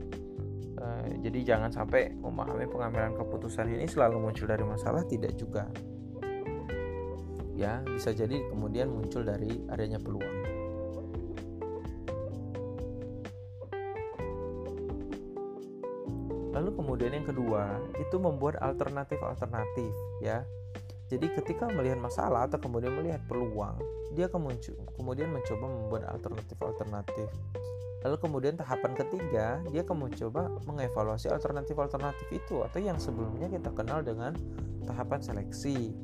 Eh, 0.80 1.20
jadi 1.20 1.56
jangan 1.56 1.68
sampai 1.68 2.16
memahami 2.16 2.64
pengambilan 2.64 3.12
keputusan 3.12 3.68
ini 3.68 3.84
selalu 3.84 4.16
muncul 4.28 4.48
dari 4.48 4.64
masalah 4.64 5.04
tidak 5.04 5.36
juga. 5.36 5.68
Ya 7.52 7.84
bisa 7.84 8.16
jadi 8.16 8.40
kemudian 8.48 8.88
muncul 8.88 9.20
dari 9.20 9.60
adanya 9.68 10.00
peluang 10.00 10.59
kemudian 16.90 17.22
yang 17.22 17.26
kedua 17.30 17.78
itu 18.02 18.18
membuat 18.18 18.58
alternatif-alternatif 18.58 19.94
ya. 20.26 20.42
Jadi 21.06 21.30
ketika 21.38 21.70
melihat 21.70 22.02
masalah 22.02 22.50
atau 22.50 22.58
kemudian 22.58 22.98
melihat 22.98 23.22
peluang 23.30 23.78
dia 24.10 24.26
kemudian 24.26 25.30
mencoba 25.30 25.66
membuat 25.70 26.02
alternatif-alternatif. 26.10 27.30
Lalu 28.02 28.16
kemudian 28.18 28.58
tahapan 28.58 28.92
ketiga, 28.98 29.62
dia 29.70 29.86
akan 29.86 30.10
mencoba 30.10 30.50
mengevaluasi 30.66 31.30
alternatif-alternatif 31.30 32.26
itu 32.34 32.64
atau 32.66 32.82
yang 32.82 32.98
sebelumnya 32.98 33.46
kita 33.46 33.70
kenal 33.70 34.02
dengan 34.02 34.34
tahapan 34.82 35.20
seleksi, 35.22 35.94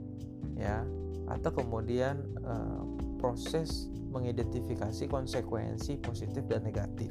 ya, 0.55 0.87
atau 1.27 1.51
kemudian 1.51 2.21
uh, 2.47 2.85
proses 3.19 3.91
mengidentifikasi 4.13 5.09
konsekuensi 5.11 5.99
positif 5.99 6.47
dan 6.47 6.63
negatif. 6.63 7.11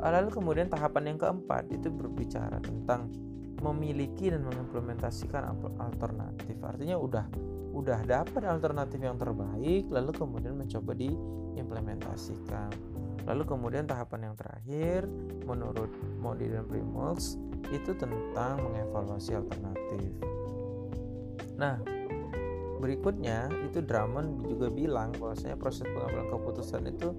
Lalu 0.00 0.28
kemudian 0.30 0.68
tahapan 0.68 1.14
yang 1.14 1.18
keempat 1.18 1.68
itu 1.72 1.88
berbicara 1.88 2.60
tentang 2.60 3.08
memiliki 3.64 4.28
dan 4.28 4.44
mengimplementasikan 4.44 5.56
alternatif. 5.80 6.56
Artinya 6.60 7.00
udah 7.00 7.24
udah 7.74 8.06
dapat 8.06 8.46
alternatif 8.46 9.00
yang 9.02 9.18
terbaik, 9.18 9.88
lalu 9.90 10.10
kemudian 10.14 10.54
mencoba 10.54 10.92
diimplementasikan. 10.94 12.70
Lalu 13.24 13.42
kemudian 13.48 13.88
tahapan 13.88 14.30
yang 14.30 14.34
terakhir 14.36 15.08
menurut 15.48 15.88
Modi 16.20 16.52
dan 16.52 16.68
Primulx 16.68 17.40
itu 17.72 17.96
tentang 17.96 18.60
mengevaluasi 18.60 19.32
alternatif. 19.32 20.12
Nah, 21.56 21.80
berikutnya 22.84 23.48
itu 23.64 23.80
Drummond 23.80 24.44
juga 24.44 24.68
bilang 24.68 25.16
bahwasanya 25.16 25.56
proses 25.56 25.88
pengambilan 25.88 26.28
keputusan 26.28 26.82
itu 26.84 27.16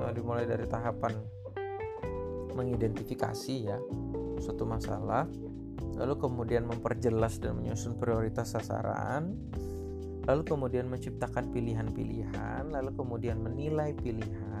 uh, 0.00 0.10
dimulai 0.16 0.48
dari 0.48 0.64
tahapan 0.64 1.12
mengidentifikasi 2.54 3.54
ya 3.66 3.78
suatu 4.38 4.64
masalah, 4.66 5.26
lalu 5.98 6.14
kemudian 6.18 6.66
memperjelas 6.66 7.42
dan 7.42 7.58
menyusun 7.58 7.98
prioritas 7.98 8.54
sasaran, 8.54 9.34
lalu 10.24 10.42
kemudian 10.46 10.86
menciptakan 10.88 11.50
pilihan-pilihan, 11.52 12.70
lalu 12.70 12.90
kemudian 12.94 13.42
menilai 13.42 13.92
pilihan, 13.94 14.53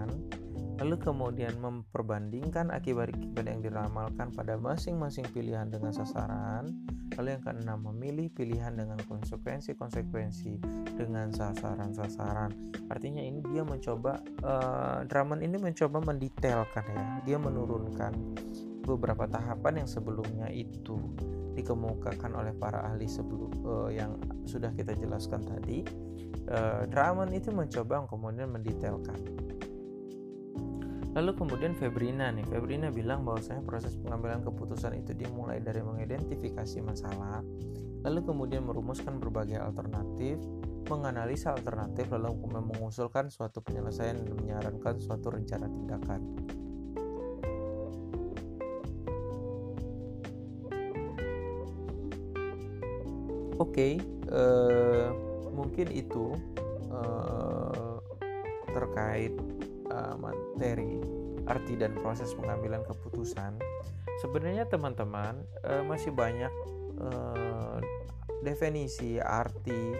lalu 0.74 0.98
kemudian 0.98 1.54
memperbandingkan 1.62 2.74
akibat-akibat 2.74 3.46
yang 3.46 3.60
diramalkan 3.62 4.34
pada 4.34 4.58
masing-masing 4.58 5.26
pilihan 5.30 5.70
dengan 5.70 5.94
sasaran. 5.94 6.66
Lalu 7.14 7.38
yang 7.38 7.42
keenam 7.46 7.78
memilih 7.94 8.26
pilihan 8.34 8.74
dengan 8.74 8.98
konsekuensi-konsekuensi 9.06 10.58
dengan 10.98 11.30
sasaran-sasaran. 11.30 12.50
Artinya 12.90 13.22
ini 13.22 13.38
dia 13.54 13.62
mencoba 13.62 14.18
uh, 14.42 15.06
Drummond 15.06 15.46
ini 15.46 15.56
mencoba 15.62 16.02
mendetailkan 16.02 16.84
ya. 16.90 17.04
Dia 17.22 17.38
menurunkan 17.38 18.12
beberapa 18.82 19.30
tahapan 19.30 19.86
yang 19.86 19.88
sebelumnya 19.88 20.50
itu 20.50 20.98
dikemukakan 21.54 22.34
oleh 22.34 22.52
para 22.58 22.82
ahli 22.82 23.06
sebelum 23.06 23.62
uh, 23.62 23.90
yang 23.94 24.18
sudah 24.42 24.74
kita 24.74 24.98
jelaskan 24.98 25.46
tadi. 25.46 25.86
Uh, 26.50 26.82
Drummond 26.90 27.30
itu 27.30 27.54
mencoba 27.54 28.10
kemudian 28.10 28.50
mendetailkan 28.50 29.16
Lalu 31.14 31.30
kemudian 31.38 31.78
Febrina 31.78 32.34
nih, 32.34 32.42
Febrina 32.50 32.90
bilang 32.90 33.22
bahwasanya 33.22 33.62
proses 33.62 33.94
pengambilan 33.94 34.42
keputusan 34.42 34.98
itu 34.98 35.14
dimulai 35.14 35.62
dari 35.62 35.78
mengidentifikasi 35.78 36.82
masalah, 36.82 37.38
lalu 38.02 38.20
kemudian 38.26 38.66
merumuskan 38.66 39.22
berbagai 39.22 39.62
alternatif, 39.62 40.42
menganalisa 40.90 41.54
alternatif, 41.54 42.10
lalu 42.10 42.34
kemudian 42.42 42.66
mengusulkan 42.66 43.30
suatu 43.30 43.62
penyelesaian 43.62 44.18
dan 44.26 44.34
menyarankan 44.34 44.98
suatu 44.98 45.30
rencana 45.30 45.70
tindakan. 45.70 46.20
Oke, 53.54 53.70
okay, 53.70 53.92
uh, 54.34 54.34
eh, 54.34 55.08
mungkin 55.54 55.94
itu 55.94 56.34
uh, 56.90 58.02
terkait 58.74 59.30
uh, 59.94 60.18
materi 60.18 60.98
arti 61.46 61.78
dan 61.78 61.94
proses 62.02 62.34
pengambilan 62.34 62.82
keputusan 62.82 63.54
sebenarnya 64.18 64.66
teman-teman 64.66 65.38
uh, 65.62 65.86
masih 65.86 66.10
banyak 66.10 66.50
uh, 66.98 67.78
definisi 68.42 69.22
arti 69.22 69.94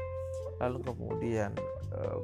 lalu 0.59 0.79
kemudian 0.83 1.55
uh, 1.95 2.19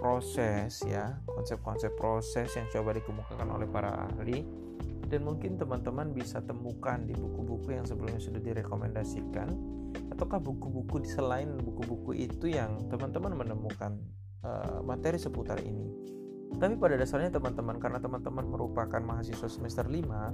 proses 0.00 0.80
ya 0.88 1.12
konsep-konsep 1.28 1.92
proses 1.92 2.48
yang 2.56 2.64
coba 2.72 2.96
dikemukakan 2.96 3.48
oleh 3.52 3.68
para 3.68 4.08
ahli. 4.08 4.40
Dan 5.10 5.26
mungkin 5.26 5.58
teman-teman 5.58 6.14
bisa 6.14 6.38
temukan 6.38 7.02
di 7.02 7.12
buku-buku 7.18 7.74
yang 7.74 7.82
sebelumnya 7.82 8.22
sudah 8.22 8.40
direkomendasikan 8.40 9.50
ataukah 10.14 10.38
buku-buku 10.38 11.02
selain 11.02 11.50
buku-buku 11.58 12.14
itu 12.14 12.46
yang 12.54 12.78
teman-teman 12.86 13.34
menemukan 13.34 13.98
uh, 14.44 14.80
materi 14.84 15.18
seputar 15.20 15.60
ini. 15.62 15.88
Tapi 16.50 16.74
pada 16.76 16.98
dasarnya 16.98 17.30
teman-teman 17.30 17.78
karena 17.78 18.02
teman-teman 18.02 18.44
merupakan 18.44 19.00
mahasiswa 19.00 19.48
semester 19.48 19.86
5 19.86 19.94
uh, 19.94 20.26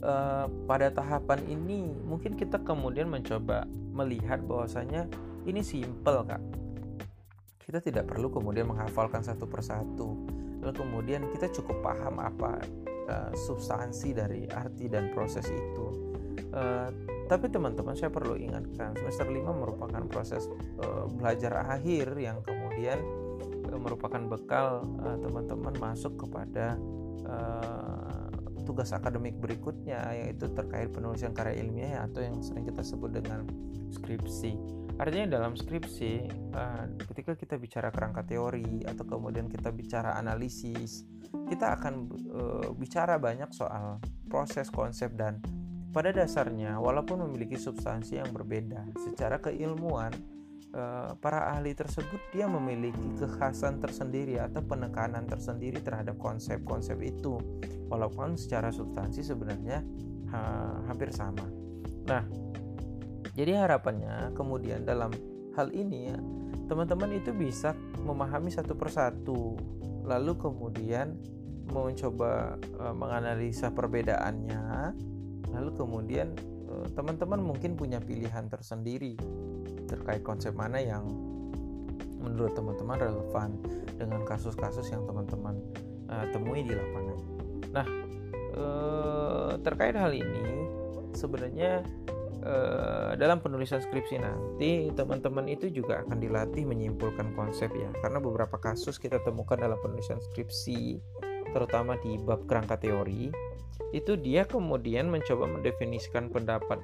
eh, 0.00 0.46
pada 0.64 0.88
tahapan 0.88 1.40
ini 1.46 1.92
mungkin 2.02 2.34
kita 2.34 2.64
kemudian 2.64 3.06
mencoba 3.06 3.68
melihat 3.92 4.40
bahwasanya 4.42 5.06
ini 5.44 5.60
simple 5.60 6.24
kak. 6.24 6.42
Kita 7.60 7.78
tidak 7.84 8.10
perlu 8.10 8.32
kemudian 8.32 8.66
menghafalkan 8.66 9.22
satu 9.22 9.46
persatu. 9.46 10.16
Lalu 10.58 10.74
kemudian 10.74 11.22
kita 11.30 11.48
cukup 11.54 11.80
paham 11.84 12.18
apa 12.18 12.58
uh, 13.08 13.30
substansi 13.46 14.16
dari 14.16 14.48
arti 14.50 14.90
dan 14.90 15.12
proses 15.14 15.46
itu. 15.48 15.86
Uh, 16.50 16.90
tapi 17.30 17.46
teman-teman 17.46 17.94
saya 17.94 18.10
perlu 18.10 18.34
ingatkan 18.34 18.90
semester 18.98 19.30
5 19.30 19.46
merupakan 19.54 20.02
proses 20.10 20.50
uh, 20.82 21.06
belajar 21.06 21.62
akhir 21.62 22.18
yang 22.18 22.42
kemudian 22.42 22.98
uh, 23.70 23.78
merupakan 23.78 24.18
bekal 24.26 24.82
teman-teman 25.22 25.74
uh, 25.78 25.80
masuk 25.80 26.18
kepada 26.26 26.74
tugas 28.66 28.90
akademik 28.90 29.38
berikutnya 29.38 30.02
yaitu 30.18 30.50
terkait 30.50 30.90
penulisan 30.90 31.30
karya 31.30 31.62
ilmiah 31.62 32.02
atau 32.10 32.26
yang 32.26 32.42
sering 32.42 32.66
kita 32.66 32.82
sebut 32.82 33.14
dengan 33.14 33.46
skripsi. 33.94 34.58
Artinya 34.98 35.38
dalam 35.38 35.54
skripsi 35.54 36.26
ketika 37.06 37.38
kita 37.38 37.54
bicara 37.54 37.94
kerangka 37.94 38.26
teori 38.26 38.82
atau 38.82 39.06
kemudian 39.06 39.46
kita 39.46 39.70
bicara 39.70 40.18
analisis, 40.18 41.06
kita 41.46 41.78
akan 41.78 42.10
bicara 42.74 43.14
banyak 43.22 43.54
soal 43.54 44.02
proses 44.26 44.66
konsep 44.74 45.14
dan 45.14 45.38
pada 45.90 46.14
dasarnya 46.14 46.78
walaupun 46.78 47.26
memiliki 47.26 47.58
substansi 47.58 48.22
yang 48.22 48.30
berbeda 48.30 48.86
secara 48.98 49.42
keilmuan 49.42 50.10
Eh, 50.70 51.12
para 51.18 51.50
ahli 51.50 51.74
tersebut 51.74 52.30
dia 52.30 52.46
memiliki 52.46 53.18
kekhasan 53.18 53.82
tersendiri 53.82 54.38
atau 54.38 54.62
penekanan 54.62 55.26
tersendiri 55.26 55.82
terhadap 55.82 56.14
konsep-konsep 56.14 56.94
itu 57.02 57.42
walaupun 57.90 58.38
secara 58.38 58.70
substansi 58.70 59.18
sebenarnya 59.18 59.82
ha, 60.30 60.38
hampir 60.86 61.10
sama. 61.10 61.42
Nah, 62.06 62.22
jadi 63.34 63.66
harapannya 63.66 64.30
kemudian 64.38 64.86
dalam 64.86 65.10
hal 65.58 65.74
ini 65.74 66.14
ya 66.14 66.18
teman-teman 66.70 67.18
itu 67.18 67.34
bisa 67.34 67.74
memahami 68.06 68.54
satu 68.54 68.78
persatu 68.78 69.58
lalu 70.06 70.38
kemudian 70.38 71.18
mencoba 71.66 72.54
uh, 72.78 72.94
menganalisa 72.94 73.74
perbedaannya 73.74 74.94
lalu 75.50 75.70
kemudian 75.74 76.34
eh, 76.68 76.86
teman-teman 76.94 77.40
mungkin 77.42 77.74
punya 77.74 77.98
pilihan 77.98 78.46
tersendiri 78.46 79.18
terkait 79.90 80.22
konsep 80.22 80.54
mana 80.54 80.78
yang 80.78 81.02
menurut 82.20 82.52
teman-teman 82.52 83.00
relevan 83.00 83.50
dengan 83.96 84.22
kasus-kasus 84.28 84.92
yang 84.92 85.02
teman-teman 85.08 85.56
uh, 86.12 86.28
temui 86.30 86.60
di 86.62 86.76
lapangan. 86.76 87.18
Nah, 87.72 87.86
uh, 88.54 89.52
terkait 89.64 89.96
hal 89.96 90.12
ini 90.12 90.68
sebenarnya 91.16 91.80
uh, 92.44 93.16
dalam 93.16 93.40
penulisan 93.40 93.80
skripsi 93.80 94.20
nanti 94.20 94.92
teman-teman 94.92 95.48
itu 95.48 95.72
juga 95.72 96.04
akan 96.04 96.20
dilatih 96.20 96.68
menyimpulkan 96.68 97.32
konsep 97.32 97.72
ya, 97.72 97.88
karena 98.04 98.20
beberapa 98.20 98.60
kasus 98.60 99.00
kita 99.00 99.16
temukan 99.24 99.56
dalam 99.56 99.80
penulisan 99.80 100.20
skripsi, 100.20 101.00
terutama 101.56 101.96
di 102.04 102.20
bab 102.20 102.44
kerangka 102.44 102.76
teori, 102.78 103.32
itu 103.90 104.14
dia 104.14 104.46
kemudian 104.46 105.10
mencoba 105.10 105.48
mendefinisikan 105.50 106.30
pendapat 106.30 106.78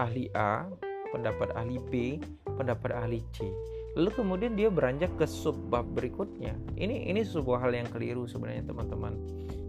ahli 0.00 0.32
A 0.32 0.70
pendapat 1.10 1.52
ahli 1.58 1.76
B, 1.90 2.22
pendapat 2.46 2.94
ahli 2.94 3.20
C. 3.34 3.50
Lalu 3.98 4.10
kemudian 4.14 4.54
dia 4.54 4.70
beranjak 4.70 5.10
ke 5.18 5.26
subbab 5.26 5.82
berikutnya. 5.98 6.54
Ini 6.78 7.10
ini 7.10 7.26
sebuah 7.26 7.66
hal 7.66 7.74
yang 7.74 7.90
keliru 7.90 8.24
sebenarnya 8.30 8.70
teman-teman. 8.70 9.18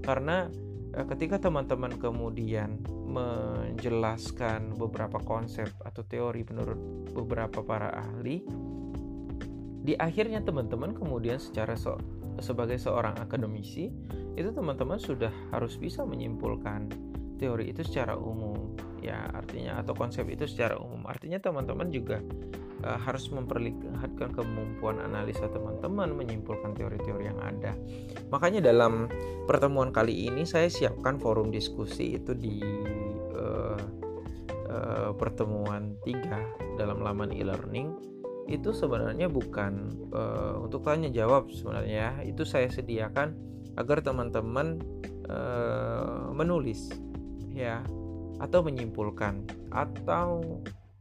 Karena 0.06 0.46
eh, 0.94 1.06
ketika 1.10 1.42
teman-teman 1.42 1.98
kemudian 1.98 2.78
menjelaskan 3.12 4.78
beberapa 4.78 5.20
konsep 5.26 5.68
atau 5.82 6.06
teori 6.06 6.46
menurut 6.46 6.80
beberapa 7.12 7.66
para 7.66 7.90
ahli, 7.92 8.46
di 9.82 9.98
akhirnya 9.98 10.46
teman-teman 10.46 10.94
kemudian 10.94 11.42
secara 11.42 11.74
sebagai 12.42 12.82
seorang 12.82 13.16
akademisi 13.22 13.88
itu 14.36 14.50
teman-teman 14.52 14.98
sudah 14.98 15.32
harus 15.54 15.78
bisa 15.78 16.02
menyimpulkan 16.04 16.90
teori 17.42 17.74
itu 17.74 17.82
secara 17.82 18.14
umum 18.14 18.78
ya 19.02 19.26
artinya 19.34 19.82
atau 19.82 19.98
konsep 19.98 20.30
itu 20.30 20.46
secara 20.46 20.78
umum. 20.78 21.10
Artinya 21.10 21.42
teman-teman 21.42 21.90
juga 21.90 22.22
uh, 22.86 23.00
harus 23.02 23.30
memperlihatkan 23.34 24.30
kemampuan 24.38 25.02
analisa 25.02 25.50
teman-teman 25.50 26.14
menyimpulkan 26.14 26.78
teori-teori 26.78 27.26
yang 27.26 27.42
ada. 27.42 27.74
Makanya 28.30 28.62
dalam 28.62 29.10
pertemuan 29.50 29.90
kali 29.90 30.30
ini 30.30 30.46
saya 30.46 30.70
siapkan 30.70 31.18
forum 31.18 31.50
diskusi 31.50 32.22
itu 32.22 32.38
di 32.38 32.62
uh, 33.34 33.82
uh, 34.70 35.12
pertemuan 35.18 35.98
tiga 36.06 36.46
dalam 36.78 37.02
laman 37.02 37.34
e-learning 37.34 38.12
itu 38.50 38.74
sebenarnya 38.74 39.30
bukan 39.30 39.94
uh, 40.12 40.58
untuk 40.62 40.82
tanya 40.82 41.14
jawab 41.14 41.54
sebenarnya 41.54 42.26
itu 42.26 42.42
saya 42.42 42.68
sediakan 42.68 43.38
agar 43.78 44.02
teman-teman 44.02 44.82
uh, 45.30 46.34
menulis 46.34 46.90
ya 47.54 47.86
atau 48.42 48.66
menyimpulkan 48.66 49.46
atau 49.70 50.42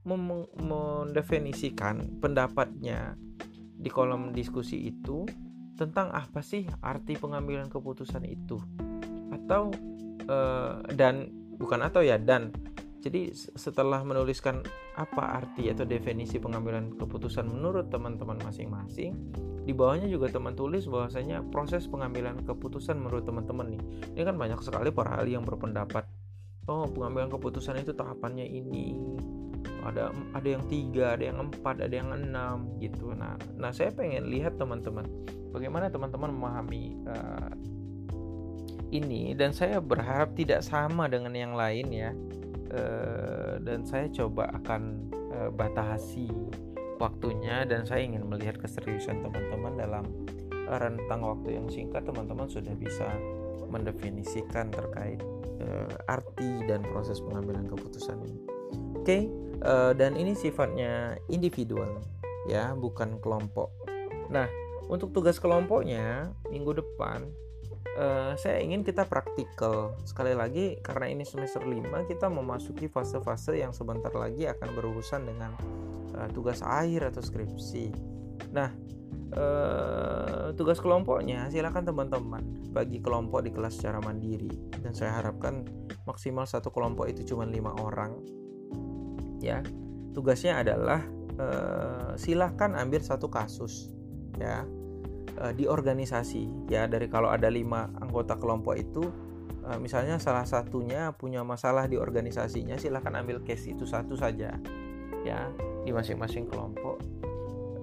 mendefinisikan 0.05 2.21
pendapatnya 2.21 3.17
di 3.81 3.89
kolom 3.89 4.37
diskusi 4.37 4.93
itu 4.93 5.25
tentang 5.81 6.13
apa 6.13 6.45
sih 6.45 6.69
arti 6.85 7.17
pengambilan 7.17 7.73
keputusan 7.73 8.29
itu. 8.29 8.61
Atau 9.33 9.73
uh, 10.29 10.85
dan 10.93 11.33
bukan 11.57 11.81
atau 11.81 12.05
ya 12.05 12.21
dan 12.21 12.53
jadi 13.01 13.33
setelah 13.35 14.05
menuliskan 14.05 14.61
apa 14.93 15.41
arti 15.41 15.73
atau 15.73 15.89
definisi 15.89 16.37
pengambilan 16.37 17.01
keputusan 17.01 17.49
menurut 17.49 17.89
teman-teman 17.89 18.37
masing-masing 18.45 19.17
di 19.65 19.73
bawahnya 19.73 20.09
juga 20.09 20.29
teman 20.29 20.53
tulis 20.53 20.85
bahwasanya 20.85 21.45
proses 21.49 21.89
pengambilan 21.89 22.45
keputusan 22.45 22.97
menurut 22.97 23.25
teman-teman 23.25 23.77
nih. 23.77 23.83
Ini 24.17 24.23
kan 24.25 24.37
banyak 24.37 24.61
sekali 24.61 24.89
para 24.93 25.21
ahli 25.21 25.37
yang 25.37 25.45
berpendapat 25.45 26.05
oh 26.69 26.85
pengambilan 26.91 27.33
keputusan 27.33 27.81
itu 27.81 27.97
tahapannya 27.97 28.45
ini. 28.45 28.97
Ada 29.81 30.13
ada 30.37 30.49
yang 30.49 30.65
tiga 30.69 31.17
ada 31.17 31.25
yang 31.25 31.41
empat 31.41 31.81
ada 31.81 31.95
yang 31.95 32.13
enam 32.13 32.77
gitu. 32.81 33.17
Nah 33.17 33.37
nah 33.57 33.73
saya 33.73 33.93
pengen 33.93 34.29
lihat 34.29 34.61
teman-teman 34.61 35.09
bagaimana 35.53 35.89
teman-teman 35.89 36.37
memahami 36.37 37.01
uh, 37.09 37.53
ini. 38.93 39.33
Dan 39.37 39.57
saya 39.57 39.81
berharap 39.81 40.37
tidak 40.37 40.65
sama 40.65 41.09
dengan 41.09 41.33
yang 41.33 41.57
lain 41.57 41.89
ya 41.93 42.13
uh, 42.71 43.55
dan 43.63 43.87
saya 43.87 44.07
coba 44.11 44.51
akan 44.63 45.11
uh, 45.35 45.51
batasi 45.51 46.31
waktunya 47.01 47.65
dan 47.65 47.89
saya 47.89 48.05
ingin 48.05 48.29
melihat 48.29 48.61
keseriusan 48.61 49.25
teman-teman 49.25 49.73
dalam 49.77 50.05
rentang 50.71 51.27
waktu 51.27 51.59
yang 51.59 51.67
singkat 51.67 52.07
teman-teman 52.07 52.47
sudah 52.47 52.77
bisa 52.79 53.09
mendefinisikan 53.71 54.71
terkait 54.71 55.19
uh, 55.63 55.91
arti 56.11 56.63
dan 56.67 56.83
proses 56.87 57.19
pengambilan 57.23 57.67
keputusan 57.67 58.19
ini. 58.27 58.39
Oke, 59.01 59.07
okay? 59.07 59.23
uh, 59.65 59.91
eh, 59.91 59.93
dan 59.97 60.13
ini 60.19 60.37
sifatnya 60.37 61.17
individual 61.33 62.03
ya, 62.51 62.77
bukan 62.77 63.17
kelompok. 63.23 63.73
Nah, 64.29 64.47
untuk 64.91 65.15
tugas 65.15 65.39
kelompoknya 65.39 66.35
minggu 66.51 66.83
depan 66.83 67.31
uh, 67.97 68.33
saya 68.37 68.61
ingin 68.61 68.83
kita 68.83 69.07
praktikal. 69.07 69.97
Sekali 70.05 70.33
lagi 70.33 70.79
karena 70.81 71.11
ini 71.11 71.25
semester 71.25 71.63
5 71.63 72.11
kita 72.11 72.27
memasuki 72.29 72.87
fase-fase 72.87 73.61
yang 73.61 73.75
sebentar 73.75 74.13
lagi 74.15 74.49
akan 74.49 74.69
berurusan 74.77 75.27
dengan 75.27 75.55
uh, 76.17 76.29
tugas 76.33 76.61
akhir 76.65 77.15
atau 77.15 77.23
skripsi. 77.23 77.93
Nah, 78.51 78.71
uh, 79.35 80.51
tugas 80.55 80.79
kelompoknya 80.83 81.47
silakan 81.51 81.87
teman-teman 81.87 82.43
bagi 82.71 82.99
kelompok 83.03 83.47
di 83.47 83.51
kelas 83.55 83.79
secara 83.79 84.03
mandiri 84.03 84.51
dan 84.83 84.95
saya 84.95 85.19
harapkan 85.23 85.67
maksimal 86.07 86.47
satu 86.47 86.71
kelompok 86.71 87.11
itu 87.11 87.35
cuma 87.35 87.47
lima 87.47 87.75
orang 87.79 88.15
ya 89.43 89.63
tugasnya 90.15 90.63
adalah 90.63 91.03
uh, 91.39 92.13
silahkan 92.19 92.75
ambil 92.79 93.03
satu 93.03 93.31
kasus 93.31 93.91
ya 94.39 94.67
uh, 95.41 95.53
di 95.57 95.65
organisasi. 95.65 96.69
Ya 96.69 96.85
dari 96.87 97.09
kalau 97.09 97.33
ada 97.33 97.49
lima 97.49 97.89
anggota 97.99 98.37
kelompok 98.37 98.77
itu 98.77 99.03
uh, 99.65 99.79
misalnya 99.81 100.21
salah 100.21 100.45
satunya 100.45 101.11
punya 101.17 101.41
masalah 101.43 101.89
di 101.89 101.97
organisasinya 101.97 102.77
silahkan 102.77 103.17
ambil 103.17 103.41
case 103.43 103.73
itu 103.73 103.89
satu 103.89 104.15
saja 104.15 104.61
ya 105.25 105.41
di 105.83 105.91
masing-masing 105.91 106.47
kelompok. 106.47 107.01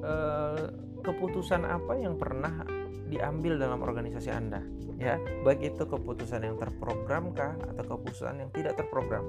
Uh, 0.06 0.70
keputusan 1.02 1.66
apa 1.66 1.98
yang 1.98 2.16
pernah 2.16 2.64
diambil 3.08 3.58
dalam 3.58 3.82
organisasi 3.82 4.30
Anda? 4.30 4.62
Ya 4.98 5.18
baik 5.46 5.62
itu 5.78 5.84
keputusan 5.86 6.42
yang 6.46 6.58
terprogram 6.58 7.34
kah 7.34 7.58
atau 7.74 7.98
keputusan 7.98 8.42
yang 8.46 8.50
tidak 8.54 8.78
terprogram? 8.78 9.26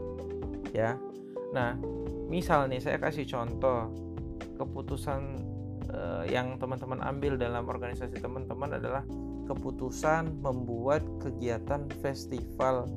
Ya 0.77 1.01
nah 1.49 1.81
misal 2.29 2.69
nih 2.69 2.85
saya 2.85 3.01
kasih 3.01 3.25
contoh 3.25 3.89
keputusan 4.61 5.48
uh, 5.93 6.25
yang 6.29 6.57
teman-teman 6.61 7.01
ambil 7.05 7.41
dalam 7.41 7.65
organisasi 7.69 8.21
teman-teman 8.21 8.77
adalah 8.77 9.05
keputusan 9.49 10.45
membuat 10.45 11.05
kegiatan 11.21 11.89
festival 12.05 12.89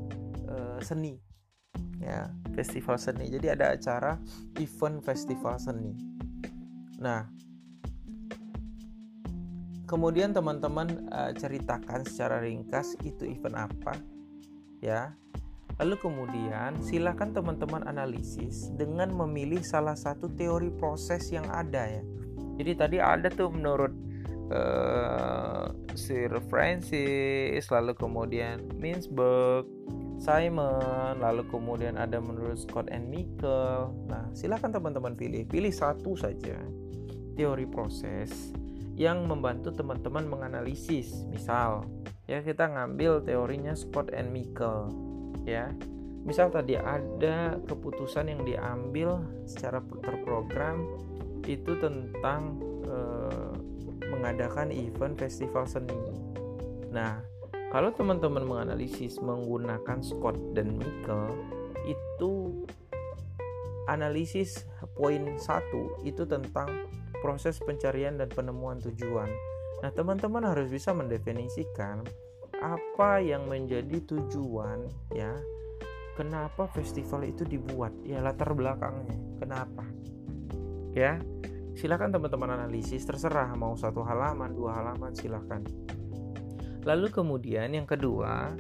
uh, 0.47 0.79
seni. 0.83 1.19
Ya 2.01 2.33
festival 2.57 2.97
seni. 2.97 3.29
Jadi 3.29 3.47
ada 3.47 3.77
acara 3.77 4.17
event 4.59 4.99
festival 5.05 5.55
seni. 5.61 5.93
Nah 6.99 7.29
kemudian 9.87 10.31
teman-teman 10.31 11.11
uh, 11.11 11.31
ceritakan 11.35 12.03
secara 12.07 12.43
ringkas 12.43 12.99
itu 13.07 13.27
event 13.27 13.55
apa 13.55 13.95
ya. 14.83 15.15
Lalu 15.79 15.97
kemudian 15.97 16.77
silakan 16.83 17.33
teman-teman 17.33 17.81
analisis 17.89 18.69
dengan 18.77 19.09
memilih 19.17 19.65
salah 19.65 19.97
satu 19.97 20.29
teori 20.29 20.69
proses 20.77 21.33
yang 21.33 21.47
ada 21.49 21.89
ya 21.89 22.03
jadi 22.59 22.71
tadi 22.75 22.97
ada 22.99 23.27
tuh 23.31 23.51
menurut 23.51 23.93
uh, 24.51 25.71
Sir 25.95 26.31
Francis 26.51 27.67
lalu 27.71 27.95
kemudian 27.95 28.63
Mintzberg 28.79 29.67
Simon 30.21 31.17
lalu 31.17 31.41
kemudian 31.49 31.97
ada 31.97 32.21
menurut 32.21 32.61
Scott 32.61 32.93
and 32.93 33.09
Michael. 33.09 33.89
Nah 34.05 34.29
silahkan 34.37 34.69
teman-teman 34.69 35.17
pilih. 35.17 35.49
Pilih 35.49 35.73
satu 35.73 36.13
saja 36.13 36.61
teori 37.33 37.65
proses 37.65 38.53
yang 38.93 39.25
membantu 39.25 39.73
teman-teman 39.73 40.29
menganalisis. 40.29 41.25
Misal 41.25 41.89
ya 42.29 42.45
kita 42.45 42.69
ngambil 42.69 43.25
teorinya 43.25 43.73
Scott 43.73 44.13
and 44.13 44.29
Michael 44.29 44.93
ya. 45.49 45.73
Misal 46.21 46.53
tadi 46.53 46.77
ada 46.77 47.57
keputusan 47.65 48.29
yang 48.29 48.45
diambil 48.45 49.25
secara 49.49 49.81
terprogram 49.81 50.85
itu 51.47 51.77
tentang 51.79 52.59
eh, 52.85 53.53
mengadakan 54.11 54.69
event 54.69 55.15
festival 55.15 55.65
seni. 55.65 55.95
Nah 56.91 57.23
kalau 57.71 57.95
teman-teman 57.95 58.43
menganalisis 58.43 59.15
menggunakan 59.23 60.03
Scott 60.03 60.35
dan 60.51 60.75
Michael 60.75 61.31
itu 61.87 62.67
analisis 63.87 64.67
poin 64.93 65.39
satu 65.39 66.03
itu 66.03 66.27
tentang 66.27 66.67
proses 67.23 67.57
pencarian 67.63 68.19
dan 68.19 68.27
penemuan 68.27 68.81
tujuan. 68.81 69.29
Nah, 69.81 69.89
teman-teman 69.93 70.45
harus 70.45 70.69
bisa 70.69 70.93
mendefinisikan 70.93 72.05
apa 72.61 73.23
yang 73.23 73.49
menjadi 73.49 74.03
tujuan 74.05 74.85
ya. 75.15 75.33
Kenapa 76.19 76.67
festival 76.75 77.23
itu 77.23 77.47
dibuat? 77.47 77.95
Ya 78.03 78.19
latar 78.19 78.51
belakangnya 78.51 79.15
kenapa 79.39 79.87
ya. 80.95 81.19
Silakan 81.71 82.11
teman-teman 82.11 82.61
analisis 82.61 83.07
terserah 83.07 83.55
mau 83.55 83.73
satu 83.79 84.03
halaman 84.03 84.51
dua 84.51 84.75
halaman 84.83 85.15
silakan. 85.15 85.63
Lalu 86.83 87.07
kemudian 87.13 87.71
yang 87.71 87.87
kedua 87.87 88.51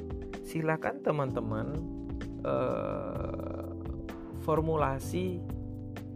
silakan 0.47 1.03
teman-teman 1.03 1.75
eh, 2.45 3.67
formulasi 4.47 5.43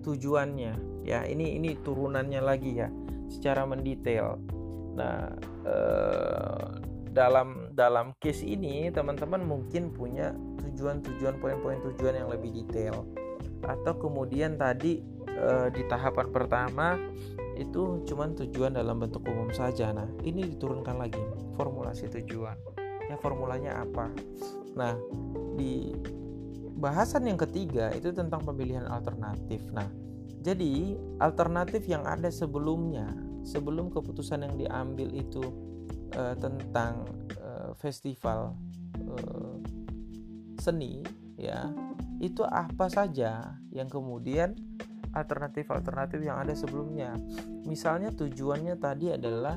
tujuannya. 0.06 1.04
Ya 1.06 1.28
ini 1.28 1.60
ini 1.60 1.78
turunannya 1.78 2.42
lagi 2.42 2.80
ya 2.80 2.90
secara 3.28 3.68
mendetail. 3.68 4.40
Nah 4.96 5.36
eh, 5.68 6.66
dalam 7.16 7.72
dalam 7.72 8.12
case 8.20 8.44
ini 8.44 8.92
teman-teman 8.92 9.44
mungkin 9.44 9.92
punya 9.92 10.36
tujuan-tujuan 10.64 11.40
poin-poin 11.44 11.80
tujuan 11.92 12.24
yang 12.24 12.30
lebih 12.32 12.54
detail. 12.54 13.04
Atau 13.66 13.98
kemudian 13.98 14.56
tadi 14.62 15.15
e, 15.36 15.70
di 15.76 15.84
tahapan 15.86 16.28
pertama 16.32 16.98
itu 17.56 18.04
cuman 18.08 18.36
tujuan 18.36 18.76
dalam 18.76 19.00
bentuk 19.00 19.24
umum 19.28 19.52
saja. 19.52 19.92
Nah 19.92 20.08
ini 20.24 20.44
diturunkan 20.56 20.96
lagi 21.00 21.22
formulasi 21.56 22.12
tujuan. 22.12 22.58
Ya 23.06 23.16
formulanya 23.22 23.86
apa? 23.86 24.12
Nah 24.76 24.98
di 25.56 25.96
bahasan 26.76 27.30
yang 27.30 27.40
ketiga 27.40 27.94
itu 27.96 28.12
tentang 28.12 28.44
pemilihan 28.44 28.88
alternatif. 28.88 29.64
Nah 29.72 29.88
jadi 30.44 31.00
alternatif 31.24 31.88
yang 31.88 32.04
ada 32.04 32.28
sebelumnya 32.28 33.08
sebelum 33.46 33.94
keputusan 33.94 34.46
yang 34.46 34.56
diambil 34.58 35.10
itu 35.16 35.42
uh, 36.18 36.36
tentang 36.38 37.06
uh, 37.40 37.72
festival 37.78 38.58
uh, 39.06 39.56
seni 40.60 41.06
ya 41.38 41.70
itu 42.18 42.42
apa 42.48 42.88
saja 42.88 43.60
yang 43.70 43.92
kemudian 43.92 44.56
alternatif-alternatif 45.16 46.20
yang 46.20 46.44
ada 46.44 46.52
sebelumnya. 46.52 47.16
Misalnya 47.64 48.12
tujuannya 48.12 48.76
tadi 48.76 49.16
adalah 49.16 49.56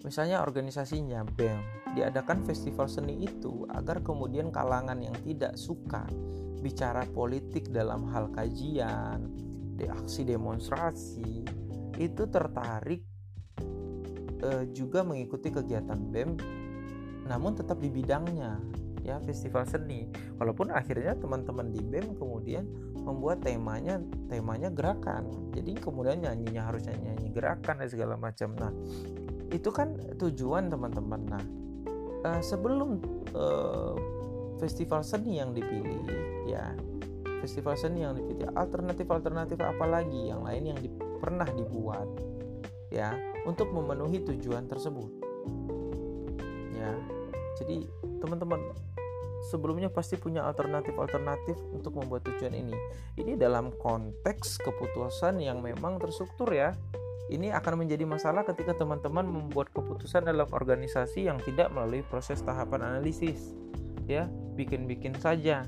misalnya 0.00 0.40
organisasinya 0.40 1.24
BEM 1.28 1.92
diadakan 1.94 2.42
festival 2.42 2.90
seni 2.90 3.22
itu 3.24 3.68
agar 3.70 4.02
kemudian 4.02 4.50
kalangan 4.50 4.98
yang 4.98 5.14
tidak 5.22 5.54
suka 5.54 6.08
bicara 6.64 7.04
politik 7.12 7.70
dalam 7.70 8.08
hal 8.10 8.32
kajian, 8.32 9.28
di 9.76 9.84
aksi 9.84 10.24
demonstrasi 10.24 11.44
itu 12.00 12.22
tertarik 12.26 13.04
e, 14.42 14.50
juga 14.74 15.06
mengikuti 15.06 15.50
kegiatan 15.50 16.00
BEM 16.10 16.30
namun 17.24 17.56
tetap 17.56 17.80
di 17.80 17.88
bidangnya 17.88 18.60
ya 19.04 19.20
festival 19.20 19.68
seni. 19.68 20.08
Walaupun 20.40 20.72
akhirnya 20.72 21.14
teman-teman 21.20 21.68
di 21.70 21.80
BEM 21.84 22.16
kemudian 22.16 22.64
membuat 23.04 23.44
temanya 23.44 24.00
temanya 24.26 24.72
gerakan 24.72 25.28
jadi 25.52 25.76
kemudian 25.76 26.24
nyanyinya 26.24 26.72
harus 26.72 26.88
nyanyi, 26.88 27.30
gerakan 27.30 27.84
dan 27.84 27.88
segala 27.88 28.14
macam 28.16 28.56
nah 28.56 28.72
itu 29.52 29.68
kan 29.70 29.94
tujuan 30.18 30.72
teman-teman 30.72 31.20
nah 31.28 31.44
e, 32.24 32.30
sebelum 32.40 32.98
e, 33.30 33.44
festival 34.58 35.04
seni 35.04 35.38
yang 35.38 35.52
dipilih 35.52 36.00
ya 36.48 36.72
festival 37.44 37.76
seni 37.76 38.02
yang 38.02 38.16
dipilih 38.16 38.48
alternatif-alternatif 38.56 39.60
apa 39.60 39.84
lagi 39.84 40.32
yang 40.32 40.40
lain 40.40 40.72
yang 40.72 40.78
di, 40.80 40.88
pernah 41.20 41.44
dibuat 41.44 42.08
ya 42.88 43.12
untuk 43.44 43.74
memenuhi 43.74 44.24
tujuan 44.24 44.64
tersebut. 44.70 45.10
Ya. 46.74 46.92
Jadi 47.60 47.86
teman-teman 48.22 48.60
sebelumnya 49.50 49.92
pasti 49.92 50.16
punya 50.16 50.44
alternatif-alternatif 50.48 51.56
untuk 51.72 52.00
membuat 52.00 52.24
tujuan 52.28 52.56
ini. 52.56 52.76
Ini 53.20 53.36
dalam 53.36 53.72
konteks 53.76 54.60
keputusan 54.64 55.40
yang 55.40 55.60
memang 55.60 56.00
terstruktur 56.00 56.48
ya. 56.52 56.72
Ini 57.32 57.56
akan 57.56 57.84
menjadi 57.84 58.04
masalah 58.04 58.44
ketika 58.44 58.76
teman-teman 58.76 59.24
membuat 59.24 59.72
keputusan 59.72 60.28
dalam 60.28 60.44
organisasi 60.52 61.24
yang 61.28 61.40
tidak 61.40 61.72
melalui 61.72 62.04
proses 62.04 62.44
tahapan 62.44 62.84
analisis. 62.84 63.56
Ya, 64.04 64.28
bikin-bikin 64.56 65.16
saja 65.16 65.64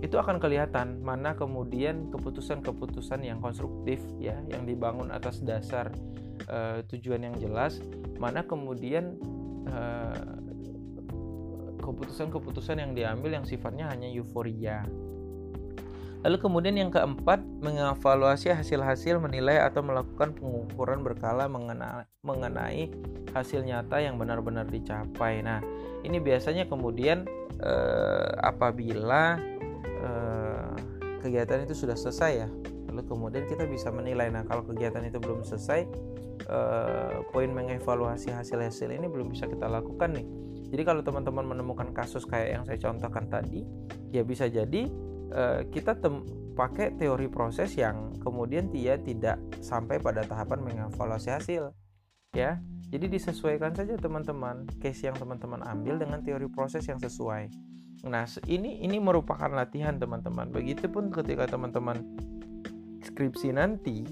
itu 0.00 0.16
akan 0.16 0.40
kelihatan 0.40 1.00
mana 1.04 1.36
kemudian 1.36 2.08
keputusan-keputusan 2.12 3.20
yang 3.20 3.40
konstruktif 3.40 4.00
ya 4.16 4.36
yang 4.48 4.64
dibangun 4.64 5.12
atas 5.12 5.44
dasar 5.44 5.92
uh, 6.48 6.80
tujuan 6.88 7.28
yang 7.28 7.36
jelas 7.36 7.84
mana 8.16 8.40
kemudian 8.44 9.16
uh, 9.68 10.40
keputusan-keputusan 11.80 12.78
yang 12.78 12.92
diambil 12.92 13.40
yang 13.40 13.46
sifatnya 13.48 13.88
hanya 13.90 14.08
euforia. 14.08 14.84
Lalu 16.20 16.36
kemudian 16.36 16.76
yang 16.76 16.92
keempat, 16.92 17.40
mengevaluasi 17.64 18.52
hasil-hasil 18.52 19.16
menilai 19.24 19.56
atau 19.56 19.80
melakukan 19.80 20.36
pengukuran 20.36 21.00
berkala 21.00 21.48
mengenai, 22.20 22.92
hasil 23.32 23.64
nyata 23.64 24.04
yang 24.04 24.20
benar-benar 24.20 24.68
dicapai. 24.68 25.40
Nah, 25.40 25.64
ini 26.04 26.20
biasanya 26.20 26.68
kemudian 26.68 27.24
eh, 27.64 28.30
apabila 28.44 29.40
Eh, 30.00 30.68
kegiatan 31.20 31.60
itu 31.68 31.76
sudah 31.76 31.92
selesai 31.92 32.32
ya 32.32 32.48
lalu 32.88 33.04
kemudian 33.06 33.44
kita 33.46 33.68
bisa 33.68 33.92
menilai. 33.92 34.32
Nah 34.32 34.42
kalau 34.48 34.64
kegiatan 34.64 35.04
itu 35.04 35.20
belum 35.20 35.44
selesai 35.44 35.84
eh, 36.48 37.16
poin 37.28 37.50
mengevaluasi 37.52 38.32
hasil-hasil 38.32 38.88
ini 38.88 39.06
belum 39.06 39.28
bisa 39.28 39.44
kita 39.44 39.68
lakukan 39.68 40.16
nih 40.16 40.26
jadi 40.70 40.82
kalau 40.86 41.02
teman-teman 41.02 41.44
menemukan 41.44 41.90
kasus 41.90 42.22
kayak 42.24 42.48
yang 42.58 42.62
saya 42.64 42.78
contohkan 42.78 43.26
tadi 43.26 43.66
ya 44.14 44.22
bisa 44.22 44.46
jadi 44.46 44.82
eh, 45.34 45.60
kita 45.70 45.98
pakai 46.54 46.96
teori 46.98 47.26
proses 47.30 47.74
yang 47.78 48.14
kemudian 48.22 48.70
dia 48.70 48.98
tidak 48.98 49.38
sampai 49.62 49.98
pada 49.98 50.22
tahapan 50.26 50.62
mengevaluasi 50.62 51.30
hasil 51.30 51.74
ya 52.32 52.62
jadi 52.90 53.06
disesuaikan 53.06 53.74
saja 53.74 53.94
teman-teman 53.98 54.66
case 54.82 55.06
yang 55.06 55.14
teman-teman 55.18 55.62
ambil 55.66 55.98
dengan 55.98 56.22
teori 56.22 56.46
proses 56.50 56.86
yang 56.86 56.98
sesuai 56.98 57.50
Nah, 58.08 58.24
ini 58.48 58.80
ini 58.80 58.96
merupakan 58.96 59.52
latihan 59.52 60.00
teman-teman. 60.00 60.48
Begitupun 60.48 61.12
ketika 61.12 61.44
teman-teman 61.44 62.00
skripsi 63.04 63.52
nanti 63.52 64.08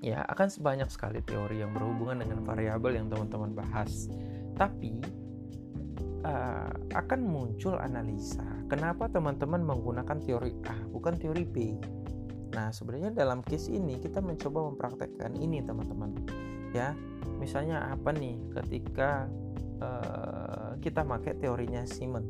ya 0.00 0.24
akan 0.24 0.48
sebanyak 0.48 0.88
sekali 0.88 1.20
teori 1.20 1.60
yang 1.60 1.74
berhubungan 1.76 2.24
dengan 2.24 2.40
variabel 2.46 2.96
yang 2.96 3.12
teman-teman 3.12 3.52
bahas. 3.52 4.08
Tapi 4.56 4.96
uh, 6.28 6.68
akan 6.92 7.20
muncul 7.24 7.80
analisa 7.80 8.44
kenapa 8.68 9.08
teman-teman 9.08 9.64
menggunakan 9.64 10.20
teori 10.20 10.52
A 10.68 10.76
bukan 10.92 11.16
teori 11.16 11.48
B. 11.48 11.56
Nah, 12.52 12.72
sebenarnya 12.72 13.12
dalam 13.12 13.44
case 13.44 13.72
ini 13.72 14.00
kita 14.00 14.20
mencoba 14.24 14.72
mempraktekkan 14.72 15.36
ini 15.36 15.60
teman-teman. 15.64 16.16
Ya, 16.72 16.96
misalnya 17.40 17.92
apa 17.92 18.12
nih 18.12 18.40
ketika 18.60 19.28
uh, 19.80 20.76
kita 20.80 21.04
pakai 21.04 21.36
teorinya 21.36 21.84
Simon 21.84 22.24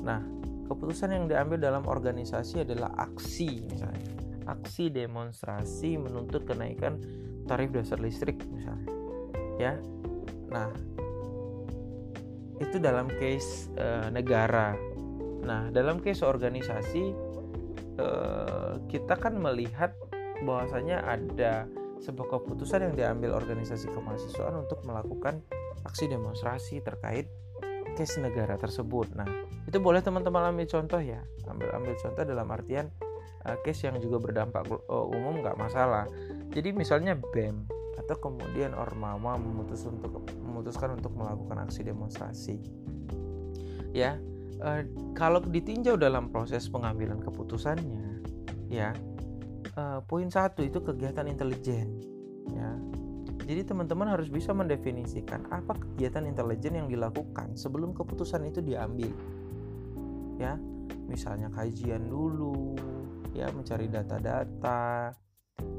Nah, 0.00 0.20
keputusan 0.68 1.12
yang 1.12 1.24
diambil 1.28 1.60
dalam 1.60 1.84
organisasi 1.84 2.64
adalah 2.64 2.92
aksi 2.96 3.64
misalnya. 3.68 4.08
Aksi 4.48 4.88
demonstrasi 4.90 6.00
menuntut 6.00 6.48
kenaikan 6.48 6.98
tarif 7.44 7.70
dasar 7.70 8.00
listrik 8.00 8.40
misalnya. 8.48 8.88
Ya. 9.60 9.72
Nah, 10.50 10.72
itu 12.60 12.76
dalam 12.76 13.08
case 13.16 13.72
e, 13.74 14.12
negara. 14.12 14.76
Nah, 15.40 15.72
dalam 15.72 15.98
case 16.04 16.22
organisasi 16.22 17.04
e, 17.96 18.08
kita 18.86 19.16
kan 19.16 19.40
melihat 19.40 19.96
bahwasanya 20.44 21.04
ada 21.08 21.64
sebuah 22.00 22.40
keputusan 22.40 22.92
yang 22.92 22.94
diambil 22.96 23.36
organisasi 23.36 23.88
kemahasiswaan 23.92 24.64
untuk 24.64 24.80
melakukan 24.84 25.44
aksi 25.84 26.08
demonstrasi 26.08 26.80
terkait 26.84 27.28
case 27.96 28.20
negara 28.20 28.56
tersebut. 28.56 29.12
Nah, 29.16 29.28
itu 29.68 29.76
boleh 29.80 30.00
teman-teman 30.00 30.52
ambil 30.52 30.68
contoh 30.68 31.00
ya. 31.00 31.20
Ambil 31.48 31.68
ambil 31.76 31.92
contoh 32.00 32.24
dalam 32.24 32.48
artian 32.48 32.88
uh, 33.44 33.56
case 33.60 33.84
yang 33.88 34.00
juga 34.00 34.20
berdampak 34.20 34.64
uh, 34.68 35.06
umum 35.12 35.44
nggak 35.44 35.60
masalah. 35.60 36.08
Jadi 36.52 36.72
misalnya 36.72 37.16
BEM 37.16 37.79
atau 37.98 38.16
kemudian 38.18 38.76
Ormawa 38.76 39.40
memutus 39.40 39.86
untuk 39.86 40.26
memutuskan 40.42 40.98
untuk 40.98 41.14
melakukan 41.16 41.66
aksi 41.66 41.86
demonstrasi. 41.86 42.56
Ya, 43.90 44.18
uh, 44.62 44.86
kalau 45.18 45.42
ditinjau 45.42 45.98
dalam 45.98 46.30
proses 46.30 46.70
pengambilan 46.70 47.18
keputusannya, 47.18 48.22
ya 48.70 48.94
uh, 49.74 49.98
poin 50.06 50.30
satu 50.30 50.62
itu 50.62 50.78
kegiatan 50.80 51.26
intelijen 51.26 52.00
ya 52.54 52.70
jadi 53.50 53.66
teman-teman 53.66 54.14
harus 54.14 54.30
bisa 54.30 54.54
mendefinisikan 54.54 55.50
apa 55.50 55.74
kegiatan 55.74 56.22
intelijen 56.22 56.78
yang 56.78 56.88
dilakukan 56.88 57.58
sebelum 57.58 57.90
keputusan 57.90 58.46
itu 58.46 58.62
diambil 58.62 59.10
ya 60.38 60.54
misalnya 61.10 61.50
kajian 61.50 62.06
dulu 62.06 62.78
ya 63.34 63.50
mencari 63.50 63.90
data-data 63.90 65.10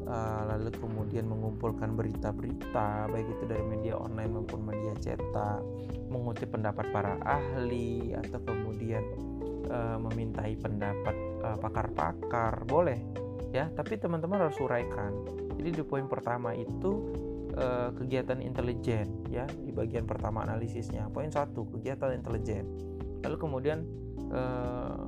uh, 0.08 0.44
lalu 0.56 0.70
kemudian 0.76 1.26
mengumpulkan 1.28 1.94
berita-berita 1.98 3.10
baik 3.10 3.28
itu 3.28 3.44
dari 3.48 3.63
media 3.65 3.98
online 3.98 4.32
maupun 4.32 4.65
media 4.65 4.94
cetak 5.00 5.62
mengutip 6.12 6.52
pendapat 6.52 6.88
para 6.91 7.15
ahli 7.24 8.15
atau 8.15 8.39
kemudian 8.44 9.04
uh, 9.72 9.98
memintai 9.98 10.56
pendapat 10.60 11.15
pakar-pakar. 11.41 12.70
Boleh 12.70 13.02
ya 13.52 13.67
tapi 13.76 14.00
teman-teman 14.00 14.48
harus 14.48 14.58
uraikan. 14.63 15.12
Jadi 15.60 15.70
di 15.78 15.84
poin 15.84 16.08
pertama 16.08 16.56
itu 16.56 17.12
eh, 17.54 17.89
kegiatan 17.94 18.39
intelijen 18.39 19.28
ya 19.30 19.46
di 19.46 19.70
bagian 19.76 20.08
pertama 20.08 20.48
analisisnya. 20.48 21.12
Poin 21.12 21.30
satu 21.30 21.67
kegiatan 21.78 22.15
intelijen. 22.15 22.65
Lalu 23.22 23.38
kemudian 23.38 23.86
eh, 24.32 25.04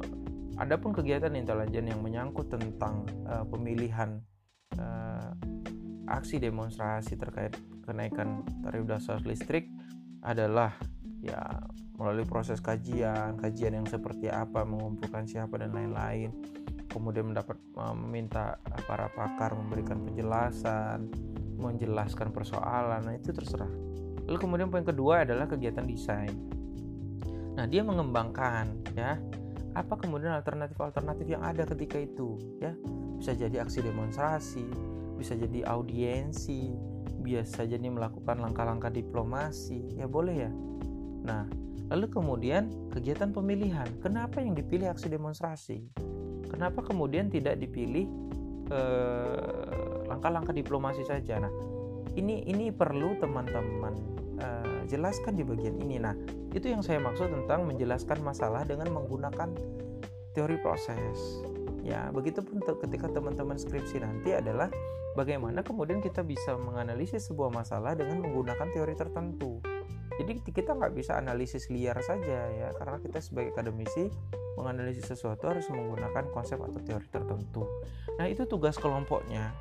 adapun 0.60 0.94
kegiatan 0.94 1.34
intelijen 1.34 1.90
yang 1.90 2.04
menyangkut 2.04 2.52
tentang 2.52 3.08
eh, 3.26 3.46
pemilihan 3.48 4.20
eh, 4.20 4.33
aksi 6.20 6.38
demonstrasi 6.38 7.18
terkait 7.18 7.58
kenaikan 7.84 8.46
tarif 8.62 8.86
dasar 8.86 9.20
listrik 9.26 9.68
adalah 10.24 10.72
ya 11.20 11.40
melalui 11.98 12.26
proses 12.26 12.60
kajian, 12.60 13.38
kajian 13.38 13.80
yang 13.80 13.88
seperti 13.88 14.28
apa, 14.28 14.66
mengumpulkan 14.66 15.30
siapa 15.30 15.62
dan 15.62 15.72
lain-lain. 15.72 16.34
Kemudian 16.90 17.34
mendapat 17.34 17.58
meminta 17.96 18.58
para 18.86 19.10
pakar 19.14 19.58
memberikan 19.58 20.02
penjelasan 20.02 21.10
menjelaskan 21.58 22.36
persoalan. 22.36 23.08
Nah 23.08 23.16
itu 23.16 23.32
terserah. 23.32 23.70
Lalu 24.28 24.38
kemudian 24.40 24.68
poin 24.68 24.84
kedua 24.84 25.24
adalah 25.24 25.48
kegiatan 25.48 25.88
desain. 25.88 26.34
Nah 27.56 27.66
dia 27.70 27.86
mengembangkan 27.86 28.94
ya 28.98 29.18
apa 29.74 29.94
kemudian 29.98 30.38
alternatif-alternatif 30.38 31.26
yang 31.26 31.42
ada 31.42 31.64
ketika 31.66 31.98
itu 31.98 32.38
ya. 32.60 32.76
Bisa 33.18 33.32
jadi 33.34 33.64
aksi 33.64 33.80
demonstrasi 33.80 34.93
bisa 35.16 35.38
jadi 35.38 35.66
audiensi 35.70 36.74
biasa 37.24 37.70
jadi 37.70 37.88
melakukan 37.88 38.42
langkah-langkah 38.44 38.92
diplomasi 38.92 39.96
ya 39.96 40.10
boleh 40.10 40.36
ya 40.48 40.52
nah 41.24 41.48
lalu 41.92 42.10
kemudian 42.10 42.72
kegiatan 42.92 43.32
pemilihan 43.32 43.88
kenapa 44.04 44.44
yang 44.44 44.58
dipilih 44.58 44.92
aksi 44.92 45.08
demonstrasi 45.08 45.88
Kenapa 46.54 46.86
kemudian 46.86 47.34
tidak 47.34 47.58
dipilih 47.58 48.06
eh, 48.70 49.74
langkah-langkah 50.06 50.54
diplomasi 50.54 51.02
saja? 51.02 51.42
Nah, 51.42 51.50
ini 52.14 52.46
ini 52.46 52.70
perlu 52.70 53.18
teman-teman 53.18 53.94
uh, 54.38 54.86
jelaskan 54.86 55.34
di 55.34 55.42
bagian 55.42 55.82
ini. 55.82 55.98
Nah, 55.98 56.14
itu 56.54 56.70
yang 56.70 56.86
saya 56.86 57.02
maksud 57.02 57.26
tentang 57.34 57.66
menjelaskan 57.66 58.22
masalah 58.22 58.62
dengan 58.70 58.94
menggunakan 58.94 59.50
teori 60.38 60.62
proses. 60.62 61.42
Ya, 61.84 62.08
begitupun 62.16 62.64
ketika 62.64 63.12
teman-teman 63.12 63.60
skripsi 63.60 64.00
nanti 64.00 64.32
adalah 64.32 64.72
bagaimana 65.20 65.62
kemudian 65.68 66.00
kita 66.00 66.24
bisa 66.24 66.56
menganalisis 66.56 67.28
sebuah 67.28 67.52
masalah 67.52 67.92
dengan 67.94 68.24
menggunakan 68.24 68.72
teori 68.72 68.96
tertentu. 68.96 69.60
Jadi 70.14 70.46
kita 70.46 70.78
nggak 70.78 70.94
bisa 70.94 71.18
analisis 71.18 71.68
liar 71.74 71.98
saja 72.06 72.48
ya 72.54 72.70
karena 72.78 73.02
kita 73.02 73.18
sebagai 73.18 73.58
akademisi 73.58 74.14
menganalisis 74.54 75.10
sesuatu 75.10 75.50
harus 75.50 75.66
menggunakan 75.74 76.30
konsep 76.30 76.62
atau 76.62 76.80
teori 76.86 77.08
tertentu. 77.10 77.66
Nah 78.22 78.30
itu 78.30 78.46
tugas 78.46 78.78
kelompoknya. 78.78 79.52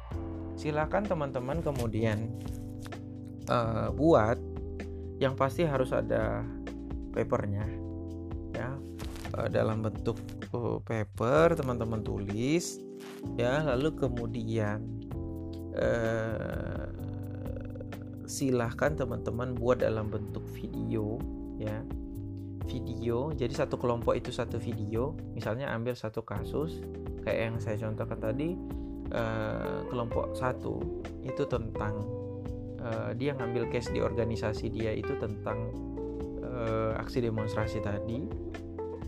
Silakan 0.60 1.08
teman-teman 1.08 1.64
kemudian 1.64 2.28
uh, 3.48 3.88
buat 3.96 4.36
yang 5.16 5.32
pasti 5.32 5.64
harus 5.64 5.88
ada 5.96 6.44
papernya 7.16 7.64
ya 8.52 8.76
uh, 9.38 9.48
dalam 9.48 9.80
bentuk 9.80 10.20
paper 10.84 11.56
teman-teman 11.56 12.04
tulis 12.04 12.78
ya. 13.36 13.64
Lalu 13.64 13.96
kemudian 13.96 14.84
uh, 15.76 16.88
silahkan 18.28 18.96
teman-teman 18.96 19.56
buat 19.56 19.80
dalam 19.80 20.12
bentuk 20.12 20.44
video 20.56 21.20
ya. 21.56 21.80
Video 22.62 23.34
jadi 23.34 23.52
satu 23.52 23.74
kelompok 23.76 24.14
itu 24.16 24.30
satu 24.30 24.56
video. 24.60 25.18
Misalnya 25.34 25.72
ambil 25.74 25.98
satu 25.98 26.22
kasus 26.22 26.80
kayak 27.26 27.40
yang 27.50 27.56
saya 27.58 27.76
contohkan 27.82 28.18
tadi 28.18 28.54
uh, 29.12 29.86
kelompok 29.90 30.34
satu 30.34 31.02
itu 31.22 31.42
tentang 31.46 32.02
uh, 32.82 33.10
dia 33.14 33.34
ngambil 33.36 33.70
case 33.70 33.90
di 33.94 34.00
organisasi 34.02 34.70
dia 34.72 34.90
itu 34.94 35.14
tentang 35.18 35.70
uh, 36.42 36.98
aksi 36.98 37.22
demonstrasi 37.22 37.78
tadi 37.82 38.26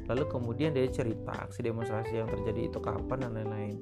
lalu 0.05 0.25
kemudian 0.29 0.77
dia 0.77 0.85
cerita 0.89 1.33
aksi 1.49 1.65
demonstrasi 1.65 2.21
yang 2.21 2.29
terjadi 2.29 2.69
itu 2.69 2.79
kapan 2.81 3.29
dan 3.29 3.33
lain-lain. 3.35 3.77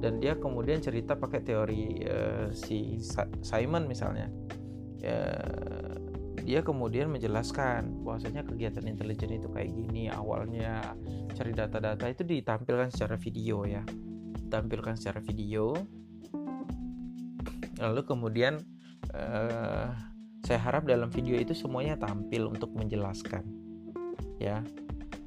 Dan 0.00 0.20
dia 0.20 0.36
kemudian 0.36 0.84
cerita 0.84 1.16
pakai 1.16 1.40
teori 1.40 2.04
uh, 2.04 2.52
si 2.52 3.00
Simon 3.40 3.88
misalnya. 3.88 4.28
Ya, 5.00 5.40
dia 6.44 6.60
kemudian 6.60 7.08
menjelaskan 7.08 8.04
bahwasanya 8.04 8.44
kegiatan 8.44 8.84
intelijen 8.84 9.32
itu 9.32 9.48
kayak 9.48 9.72
gini 9.72 10.12
awalnya 10.12 10.92
cari 11.32 11.56
data-data 11.56 12.04
itu 12.12 12.22
ditampilkan 12.28 12.92
secara 12.92 13.16
video 13.16 13.64
ya. 13.64 13.80
Ditampilkan 14.36 15.00
secara 15.00 15.24
video. 15.24 15.72
Lalu 17.80 18.02
kemudian 18.04 18.60
uh, 19.16 19.88
saya 20.44 20.60
harap 20.60 20.84
dalam 20.84 21.08
video 21.08 21.40
itu 21.40 21.56
semuanya 21.56 21.96
tampil 21.96 22.52
untuk 22.52 22.74
menjelaskan 22.76 23.44
ya 24.40 24.64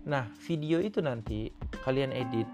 nah 0.04 0.28
video 0.44 0.84
itu 0.84 1.00
nanti 1.00 1.52
kalian 1.84 2.12
edit. 2.12 2.48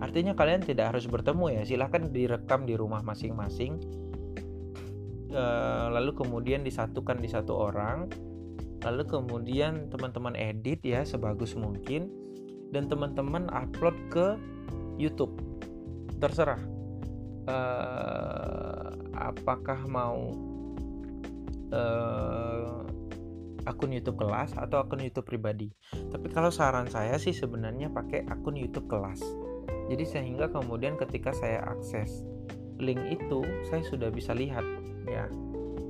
Artinya 0.00 0.36
kalian 0.36 0.64
tidak 0.64 0.92
harus 0.92 1.08
bertemu 1.08 1.60
ya. 1.60 1.62
Silahkan 1.64 2.12
direkam 2.12 2.68
di 2.68 2.74
rumah 2.76 3.00
masing-masing. 3.00 3.80
Eh, 5.34 5.86
lalu 5.90 6.14
kemudian 6.14 6.62
disatukan 6.62 7.18
di 7.18 7.28
satu 7.28 7.72
orang. 7.72 8.06
Lalu 8.84 9.02
kemudian 9.08 9.88
teman-teman 9.88 10.36
edit 10.36 10.84
ya 10.84 11.02
sebagus 11.02 11.56
mungkin. 11.56 12.12
Dan 12.70 12.90
teman-teman 12.90 13.48
upload 13.50 13.96
ke 14.12 14.36
YouTube. 15.00 15.34
Terserah. 16.20 16.60
Uh, 17.44 18.96
apakah 19.12 19.76
mau 19.84 20.32
uh, 21.68 22.88
akun 23.64 23.92
YouTube 23.92 24.20
kelas 24.20 24.54
atau 24.56 24.80
akun 24.80 25.00
YouTube 25.00 25.26
pribadi. 25.28 25.72
Tapi 25.90 26.28
kalau 26.30 26.52
saran 26.52 26.88
saya 26.88 27.16
sih 27.16 27.32
sebenarnya 27.32 27.90
pakai 27.90 28.24
akun 28.28 28.56
YouTube 28.56 28.88
kelas. 28.88 29.20
Jadi 29.88 30.04
sehingga 30.08 30.48
kemudian 30.48 30.96
ketika 30.96 31.36
saya 31.36 31.60
akses 31.64 32.24
link 32.80 33.00
itu 33.12 33.44
saya 33.68 33.84
sudah 33.84 34.08
bisa 34.08 34.32
lihat 34.32 34.64
ya. 35.08 35.28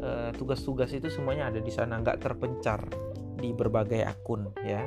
Eh, 0.04 0.30
tugas-tugas 0.36 0.92
itu 0.92 1.08
semuanya 1.08 1.48
ada 1.48 1.60
di 1.62 1.72
sana 1.72 2.02
nggak 2.02 2.20
terpencar 2.20 2.84
di 3.38 3.50
berbagai 3.54 4.04
akun 4.04 4.50
ya. 4.62 4.84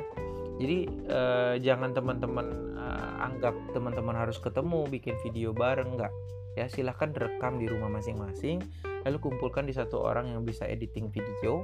Jadi 0.58 0.78
eh, 1.08 1.54
jangan 1.62 1.94
teman-teman 1.94 2.46
eh, 2.76 3.26
anggap 3.26 3.54
teman-teman 3.72 4.14
harus 4.14 4.38
ketemu 4.38 4.86
bikin 4.88 5.16
video 5.24 5.50
bareng 5.56 5.96
nggak. 5.96 6.12
Ya 6.56 6.66
silahkan 6.66 7.14
rekam 7.14 7.62
di 7.62 7.70
rumah 7.70 7.86
masing-masing 7.86 8.62
lalu 9.06 9.18
kumpulkan 9.22 9.64
di 9.64 9.74
satu 9.74 10.02
orang 10.02 10.34
yang 10.34 10.42
bisa 10.42 10.66
editing 10.66 11.08
video 11.08 11.62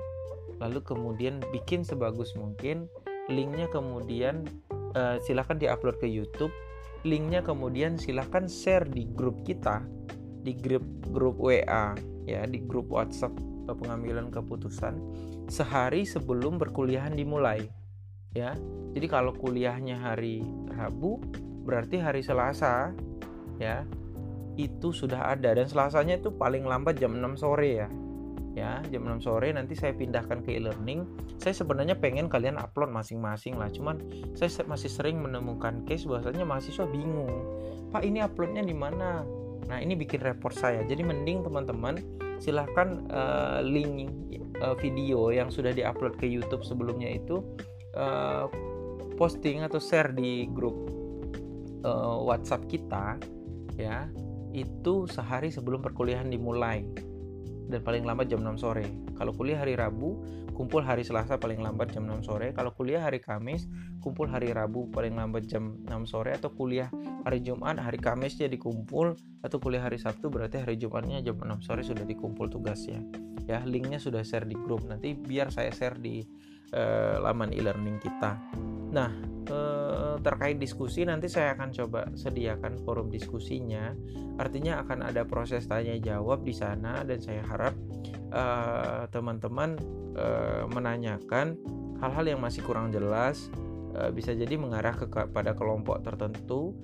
lalu 0.58 0.80
kemudian 0.84 1.42
bikin 1.50 1.82
sebagus 1.82 2.34
mungkin. 2.38 2.86
Linknya 3.32 3.72
kemudian 3.72 4.44
uh, 4.94 5.16
silahkan 5.24 5.56
diupload 5.56 5.96
ke 5.96 6.08
YouTube. 6.08 6.52
Linknya 7.04 7.44
kemudian 7.44 7.96
silahkan 8.00 8.48
share 8.48 8.88
di 8.88 9.08
grup 9.08 9.44
kita 9.44 9.84
di 10.44 10.52
grup 10.52 10.84
grup 11.08 11.40
WA 11.40 11.96
ya 12.28 12.44
di 12.44 12.60
grup 12.60 12.92
WhatsApp 12.92 13.32
pengambilan 13.64 14.28
keputusan 14.28 15.00
sehari 15.48 16.04
sebelum 16.04 16.60
perkuliahan 16.60 17.16
dimulai 17.16 17.64
ya. 18.36 18.52
Jadi 18.94 19.06
kalau 19.08 19.32
kuliahnya 19.34 19.98
hari 19.98 20.44
Rabu 20.70 21.18
berarti 21.64 21.98
hari 21.98 22.20
Selasa 22.20 22.92
ya 23.56 23.88
itu 24.54 24.94
sudah 24.94 25.34
ada. 25.34 25.56
Dan 25.56 25.66
selasanya 25.66 26.20
itu 26.20 26.30
paling 26.30 26.62
lambat 26.68 27.00
jam 27.00 27.16
6 27.16 27.40
sore 27.40 27.70
ya 27.84 27.88
ya 28.54 28.78
jam 28.86 29.02
6 29.02 29.26
sore 29.26 29.50
nanti 29.50 29.74
saya 29.74 29.92
pindahkan 29.92 30.46
ke 30.46 30.56
e-learning. 30.56 31.04
Saya 31.42 31.54
sebenarnya 31.58 31.98
pengen 31.98 32.30
kalian 32.30 32.56
upload 32.56 32.94
masing-masing 32.94 33.58
lah 33.58 33.66
cuman 33.68 33.98
saya 34.38 34.50
masih 34.64 34.88
sering 34.88 35.18
menemukan 35.18 35.82
case 35.84 36.06
bahwasanya 36.06 36.46
mahasiswa 36.46 36.86
bingung. 36.86 37.34
Pak 37.90 38.06
ini 38.06 38.22
uploadnya 38.22 38.62
di 38.62 38.74
mana? 38.74 39.26
Nah 39.66 39.78
ini 39.82 39.98
bikin 39.98 40.22
report 40.22 40.54
saya. 40.54 40.86
Jadi 40.86 41.02
mending 41.02 41.42
teman-teman 41.42 41.98
silahkan 42.38 43.02
uh, 43.10 43.58
link 43.62 44.10
uh, 44.62 44.74
video 44.78 45.34
yang 45.34 45.50
sudah 45.50 45.74
diupload 45.74 46.14
ke 46.18 46.26
YouTube 46.26 46.62
sebelumnya 46.62 47.10
itu 47.10 47.42
uh, 47.98 48.46
posting 49.14 49.62
atau 49.62 49.78
share 49.78 50.10
di 50.14 50.46
grup 50.50 50.74
uh, 51.86 52.18
WhatsApp 52.22 52.66
kita 52.66 53.18
ya 53.78 54.06
itu 54.54 55.10
sehari 55.10 55.50
sebelum 55.50 55.82
perkuliahan 55.82 56.30
dimulai 56.30 56.86
dan 57.74 57.82
paling 57.82 58.06
lambat 58.06 58.30
jam 58.30 58.38
6 58.38 58.62
sore. 58.62 58.86
Kalau 59.18 59.34
kuliah 59.34 59.58
hari 59.58 59.74
Rabu, 59.74 60.22
kumpul 60.54 60.86
hari 60.86 61.02
Selasa 61.02 61.34
paling 61.42 61.58
lambat 61.58 61.90
jam 61.90 62.06
6 62.06 62.22
sore. 62.22 62.54
Kalau 62.54 62.70
kuliah 62.70 63.02
hari 63.02 63.18
Kamis, 63.18 63.66
kumpul 63.98 64.30
hari 64.30 64.54
Rabu 64.54 64.86
paling 64.94 65.18
lambat 65.18 65.50
jam 65.50 65.82
6 65.82 65.90
sore 66.06 66.38
atau 66.38 66.54
kuliah 66.54 66.86
hari 67.26 67.42
Jumat, 67.42 67.82
hari 67.82 67.98
Kamis 67.98 68.38
jadi 68.38 68.54
kumpul 68.54 69.18
atau 69.42 69.58
kuliah 69.58 69.82
hari 69.82 69.98
Sabtu 69.98 70.30
berarti 70.30 70.62
hari 70.62 70.78
Jumatnya 70.78 71.18
jam 71.18 71.34
6 71.34 71.66
sore 71.66 71.82
sudah 71.82 72.06
dikumpul 72.06 72.46
tugasnya. 72.46 73.02
Ya, 73.50 73.60
linknya 73.66 73.98
sudah 73.98 74.22
share 74.22 74.46
di 74.46 74.54
grup. 74.54 74.86
Nanti 74.86 75.18
biar 75.18 75.50
saya 75.50 75.74
share 75.74 75.98
di 75.98 76.22
uh, 76.74 77.22
laman 77.22 77.54
e-learning 77.54 78.02
kita. 78.02 78.36
Nah, 78.94 79.10
eh, 79.50 80.16
terkait 80.22 80.56
diskusi 80.62 81.02
nanti 81.02 81.26
saya 81.26 81.58
akan 81.58 81.68
coba 81.74 82.00
sediakan 82.14 82.78
forum 82.86 83.10
diskusinya. 83.10 83.90
Artinya 84.38 84.86
akan 84.86 85.10
ada 85.10 85.26
proses 85.26 85.66
tanya 85.66 85.98
jawab 85.98 86.46
di 86.46 86.54
sana 86.54 87.02
dan 87.02 87.18
saya 87.18 87.42
harap 87.42 87.74
eh, 88.30 89.02
teman-teman 89.10 89.74
eh, 90.14 90.64
menanyakan 90.70 91.58
hal-hal 91.98 92.24
yang 92.38 92.40
masih 92.40 92.62
kurang 92.62 92.94
jelas 92.94 93.50
bisa 94.10 94.34
jadi 94.34 94.58
mengarah 94.58 94.90
ke 94.98 95.06
pada 95.06 95.54
kelompok 95.54 96.02
tertentu 96.02 96.74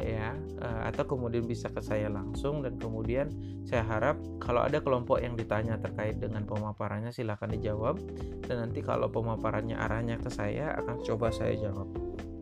ya 0.00 0.36
eh, 0.36 0.80
atau 0.92 1.04
kemudian 1.08 1.44
bisa 1.44 1.72
ke 1.72 1.80
saya 1.80 2.12
langsung 2.12 2.60
dan 2.60 2.76
kemudian 2.76 3.32
saya 3.64 3.82
harap 3.84 4.20
kalau 4.38 4.62
ada 4.62 4.78
kelompok 4.78 5.20
yang 5.20 5.34
ditanya 5.34 5.80
terkait 5.80 6.20
dengan 6.20 6.44
pemaparannya 6.44 7.10
silahkan 7.10 7.50
dijawab. 7.50 7.98
Dan 8.46 8.68
nanti 8.68 8.80
kalau 8.84 9.10
pemaparannya 9.10 9.76
arahnya 9.76 10.20
ke 10.20 10.30
saya 10.30 10.76
akan 10.78 11.02
coba 11.02 11.32
saya 11.32 11.56
jawab. 11.56 11.88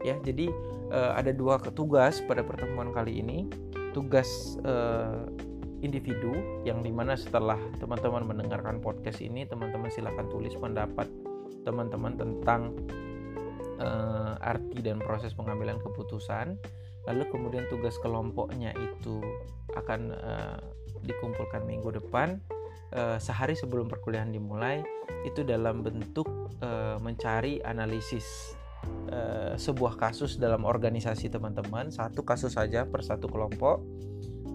Ya 0.05 0.19
jadi 0.21 0.51
eh, 0.93 1.13
ada 1.15 1.31
dua 1.33 1.59
tugas 1.61 2.21
pada 2.25 2.45
pertemuan 2.45 2.93
kali 2.93 3.23
ini. 3.23 3.49
Tugas 3.95 4.59
eh, 4.67 5.23
individu 5.85 6.33
yang 6.65 6.81
di 6.81 6.89
mana 6.89 7.13
setelah 7.15 7.61
teman-teman 7.77 8.25
mendengarkan 8.25 8.81
podcast 8.81 9.21
ini 9.21 9.45
teman-teman 9.45 9.93
silahkan 9.93 10.25
tulis 10.33 10.57
pendapat 10.57 11.07
teman-teman 11.65 12.17
tentang 12.17 12.73
uh, 13.81 14.35
arti 14.41 14.81
dan 14.81 15.01
proses 15.01 15.37
pengambilan 15.37 15.81
keputusan 15.81 16.57
lalu 17.05 17.29
kemudian 17.29 17.65
tugas 17.69 17.97
kelompoknya 18.01 18.73
itu 18.77 19.21
akan 19.77 20.01
uh, 20.15 20.59
dikumpulkan 21.05 21.69
minggu 21.69 21.93
depan 22.01 22.41
uh, 22.97 23.21
sehari 23.21 23.53
sebelum 23.53 23.91
perkuliahan 23.91 24.33
dimulai 24.33 24.81
itu 25.29 25.45
dalam 25.45 25.85
bentuk 25.85 26.29
uh, 26.65 26.97
mencari 27.01 27.61
analisis 27.61 28.57
uh, 29.13 29.57
sebuah 29.57 30.01
kasus 30.01 30.41
dalam 30.41 30.65
organisasi 30.65 31.29
teman-teman 31.29 31.93
satu 31.93 32.25
kasus 32.25 32.57
saja 32.57 32.89
per 32.89 33.05
satu 33.05 33.29
kelompok 33.29 33.85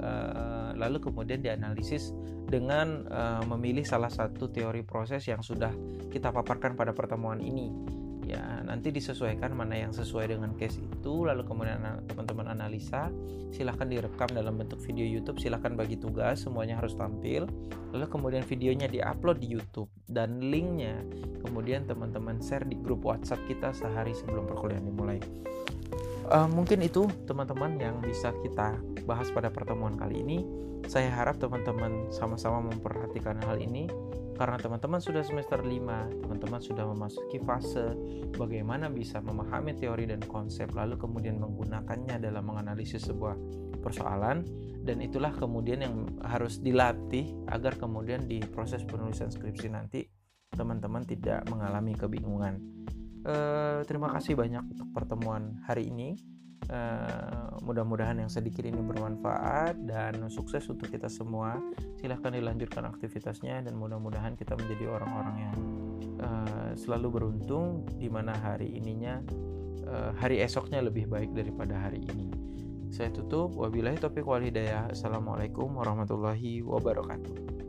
uh, 0.02 0.74
lalu 0.74 0.98
kemudian 1.04 1.44
dianalisis 1.44 2.16
dengan 2.50 3.06
uh, 3.14 3.44
memilih 3.46 3.86
salah 3.86 4.10
satu 4.10 4.50
teori 4.50 4.82
proses 4.82 5.22
yang 5.30 5.46
sudah 5.46 5.70
kita 6.10 6.34
paparkan 6.34 6.74
pada 6.74 6.98
pertemuan 6.98 7.38
ini 7.38 7.70
ya 8.30 8.62
nanti 8.62 8.94
disesuaikan 8.94 9.58
mana 9.58 9.74
yang 9.74 9.90
sesuai 9.90 10.30
dengan 10.38 10.54
case 10.54 10.78
itu 10.78 11.26
lalu 11.26 11.42
kemudian 11.50 11.82
teman-teman 12.06 12.54
analisa 12.54 13.10
silahkan 13.50 13.90
direkam 13.90 14.30
dalam 14.30 14.62
bentuk 14.62 14.78
video 14.86 15.02
YouTube 15.02 15.42
silahkan 15.42 15.74
bagi 15.74 15.98
tugas 15.98 16.46
semuanya 16.46 16.78
harus 16.78 16.94
tampil. 16.94 17.50
Lalu 17.90 18.06
kemudian 18.06 18.44
videonya 18.46 18.86
diupload 18.86 19.42
di 19.42 19.50
YouTube 19.50 19.90
dan 20.06 20.38
linknya 20.38 21.02
kemudian 21.42 21.90
teman-teman 21.90 22.38
share 22.38 22.70
di 22.70 22.78
grup 22.78 23.02
WhatsApp 23.02 23.42
kita 23.50 23.74
sehari 23.74 24.14
sebelum 24.14 24.46
perkuliahan 24.46 24.86
dimulai. 24.86 25.18
Uh, 26.30 26.46
mungkin 26.46 26.86
itu 26.86 27.10
teman-teman 27.26 27.82
yang 27.82 27.98
bisa 28.06 28.30
kita 28.46 28.78
bahas 29.10 29.34
pada 29.34 29.50
pertemuan 29.50 29.98
kali 29.98 30.22
ini. 30.22 30.46
Saya 30.86 31.10
harap 31.10 31.42
teman-teman 31.42 32.14
sama-sama 32.14 32.66
memperhatikan 32.66 33.42
hal 33.46 33.58
ini 33.58 33.90
karena 34.40 34.56
teman-teman 34.56 35.04
sudah 35.04 35.20
semester 35.20 35.60
5, 35.60 36.24
teman-teman 36.24 36.64
sudah 36.64 36.88
memasuki 36.88 37.44
fase 37.44 37.92
bagaimana 38.40 38.88
bisa 38.88 39.20
memahami 39.20 39.76
teori 39.76 40.08
dan 40.08 40.24
konsep 40.24 40.72
lalu 40.72 40.96
kemudian 40.96 41.36
menggunakannya 41.44 42.24
dalam 42.24 42.48
menganalisis 42.48 43.04
sebuah 43.12 43.36
persoalan 43.84 44.48
dan 44.88 45.04
itulah 45.04 45.36
kemudian 45.36 45.84
yang 45.84 45.96
harus 46.24 46.64
dilatih 46.64 47.36
agar 47.52 47.76
kemudian 47.76 48.32
di 48.32 48.40
proses 48.40 48.88
penulisan 48.88 49.28
skripsi 49.28 49.68
nanti 49.76 50.08
teman-teman 50.56 51.04
tidak 51.04 51.44
mengalami 51.52 51.92
kebingungan. 52.00 52.64
Eh, 53.28 53.84
terima 53.84 54.08
kasih 54.08 54.40
banyak 54.40 54.64
untuk 54.72 54.88
pertemuan 54.96 55.60
hari 55.68 55.92
ini. 55.92 56.16
Uh, 56.70 57.56
mudah-mudahan 57.66 58.20
yang 58.22 58.30
sedikit 58.30 58.62
ini 58.68 58.78
bermanfaat 58.78 59.80
dan 59.88 60.30
sukses 60.30 60.68
untuk 60.70 60.92
kita 60.92 61.10
semua. 61.10 61.58
Silahkan 61.98 62.30
dilanjutkan 62.30 62.86
aktivitasnya 62.86 63.66
dan 63.66 63.74
mudah-mudahan 63.80 64.38
kita 64.38 64.54
menjadi 64.54 64.86
orang-orang 64.92 65.36
yang 65.50 65.58
uh, 66.22 66.72
selalu 66.78 67.22
beruntung 67.22 67.88
di 67.98 68.06
mana 68.12 68.38
hari 68.38 68.70
ininya 68.76 69.24
uh, 69.90 70.12
hari 70.20 70.46
esoknya 70.46 70.84
lebih 70.86 71.10
baik 71.10 71.34
daripada 71.34 71.74
hari 71.74 72.06
ini. 72.06 72.30
Saya 72.90 73.14
tutup. 73.14 73.54
Wabillahi 73.54 74.02
taufiq 74.02 74.26
wal 74.26 74.42
hidayah. 74.42 74.90
Assalamualaikum 74.90 75.74
warahmatullahi 75.78 76.66
wabarakatuh. 76.66 77.60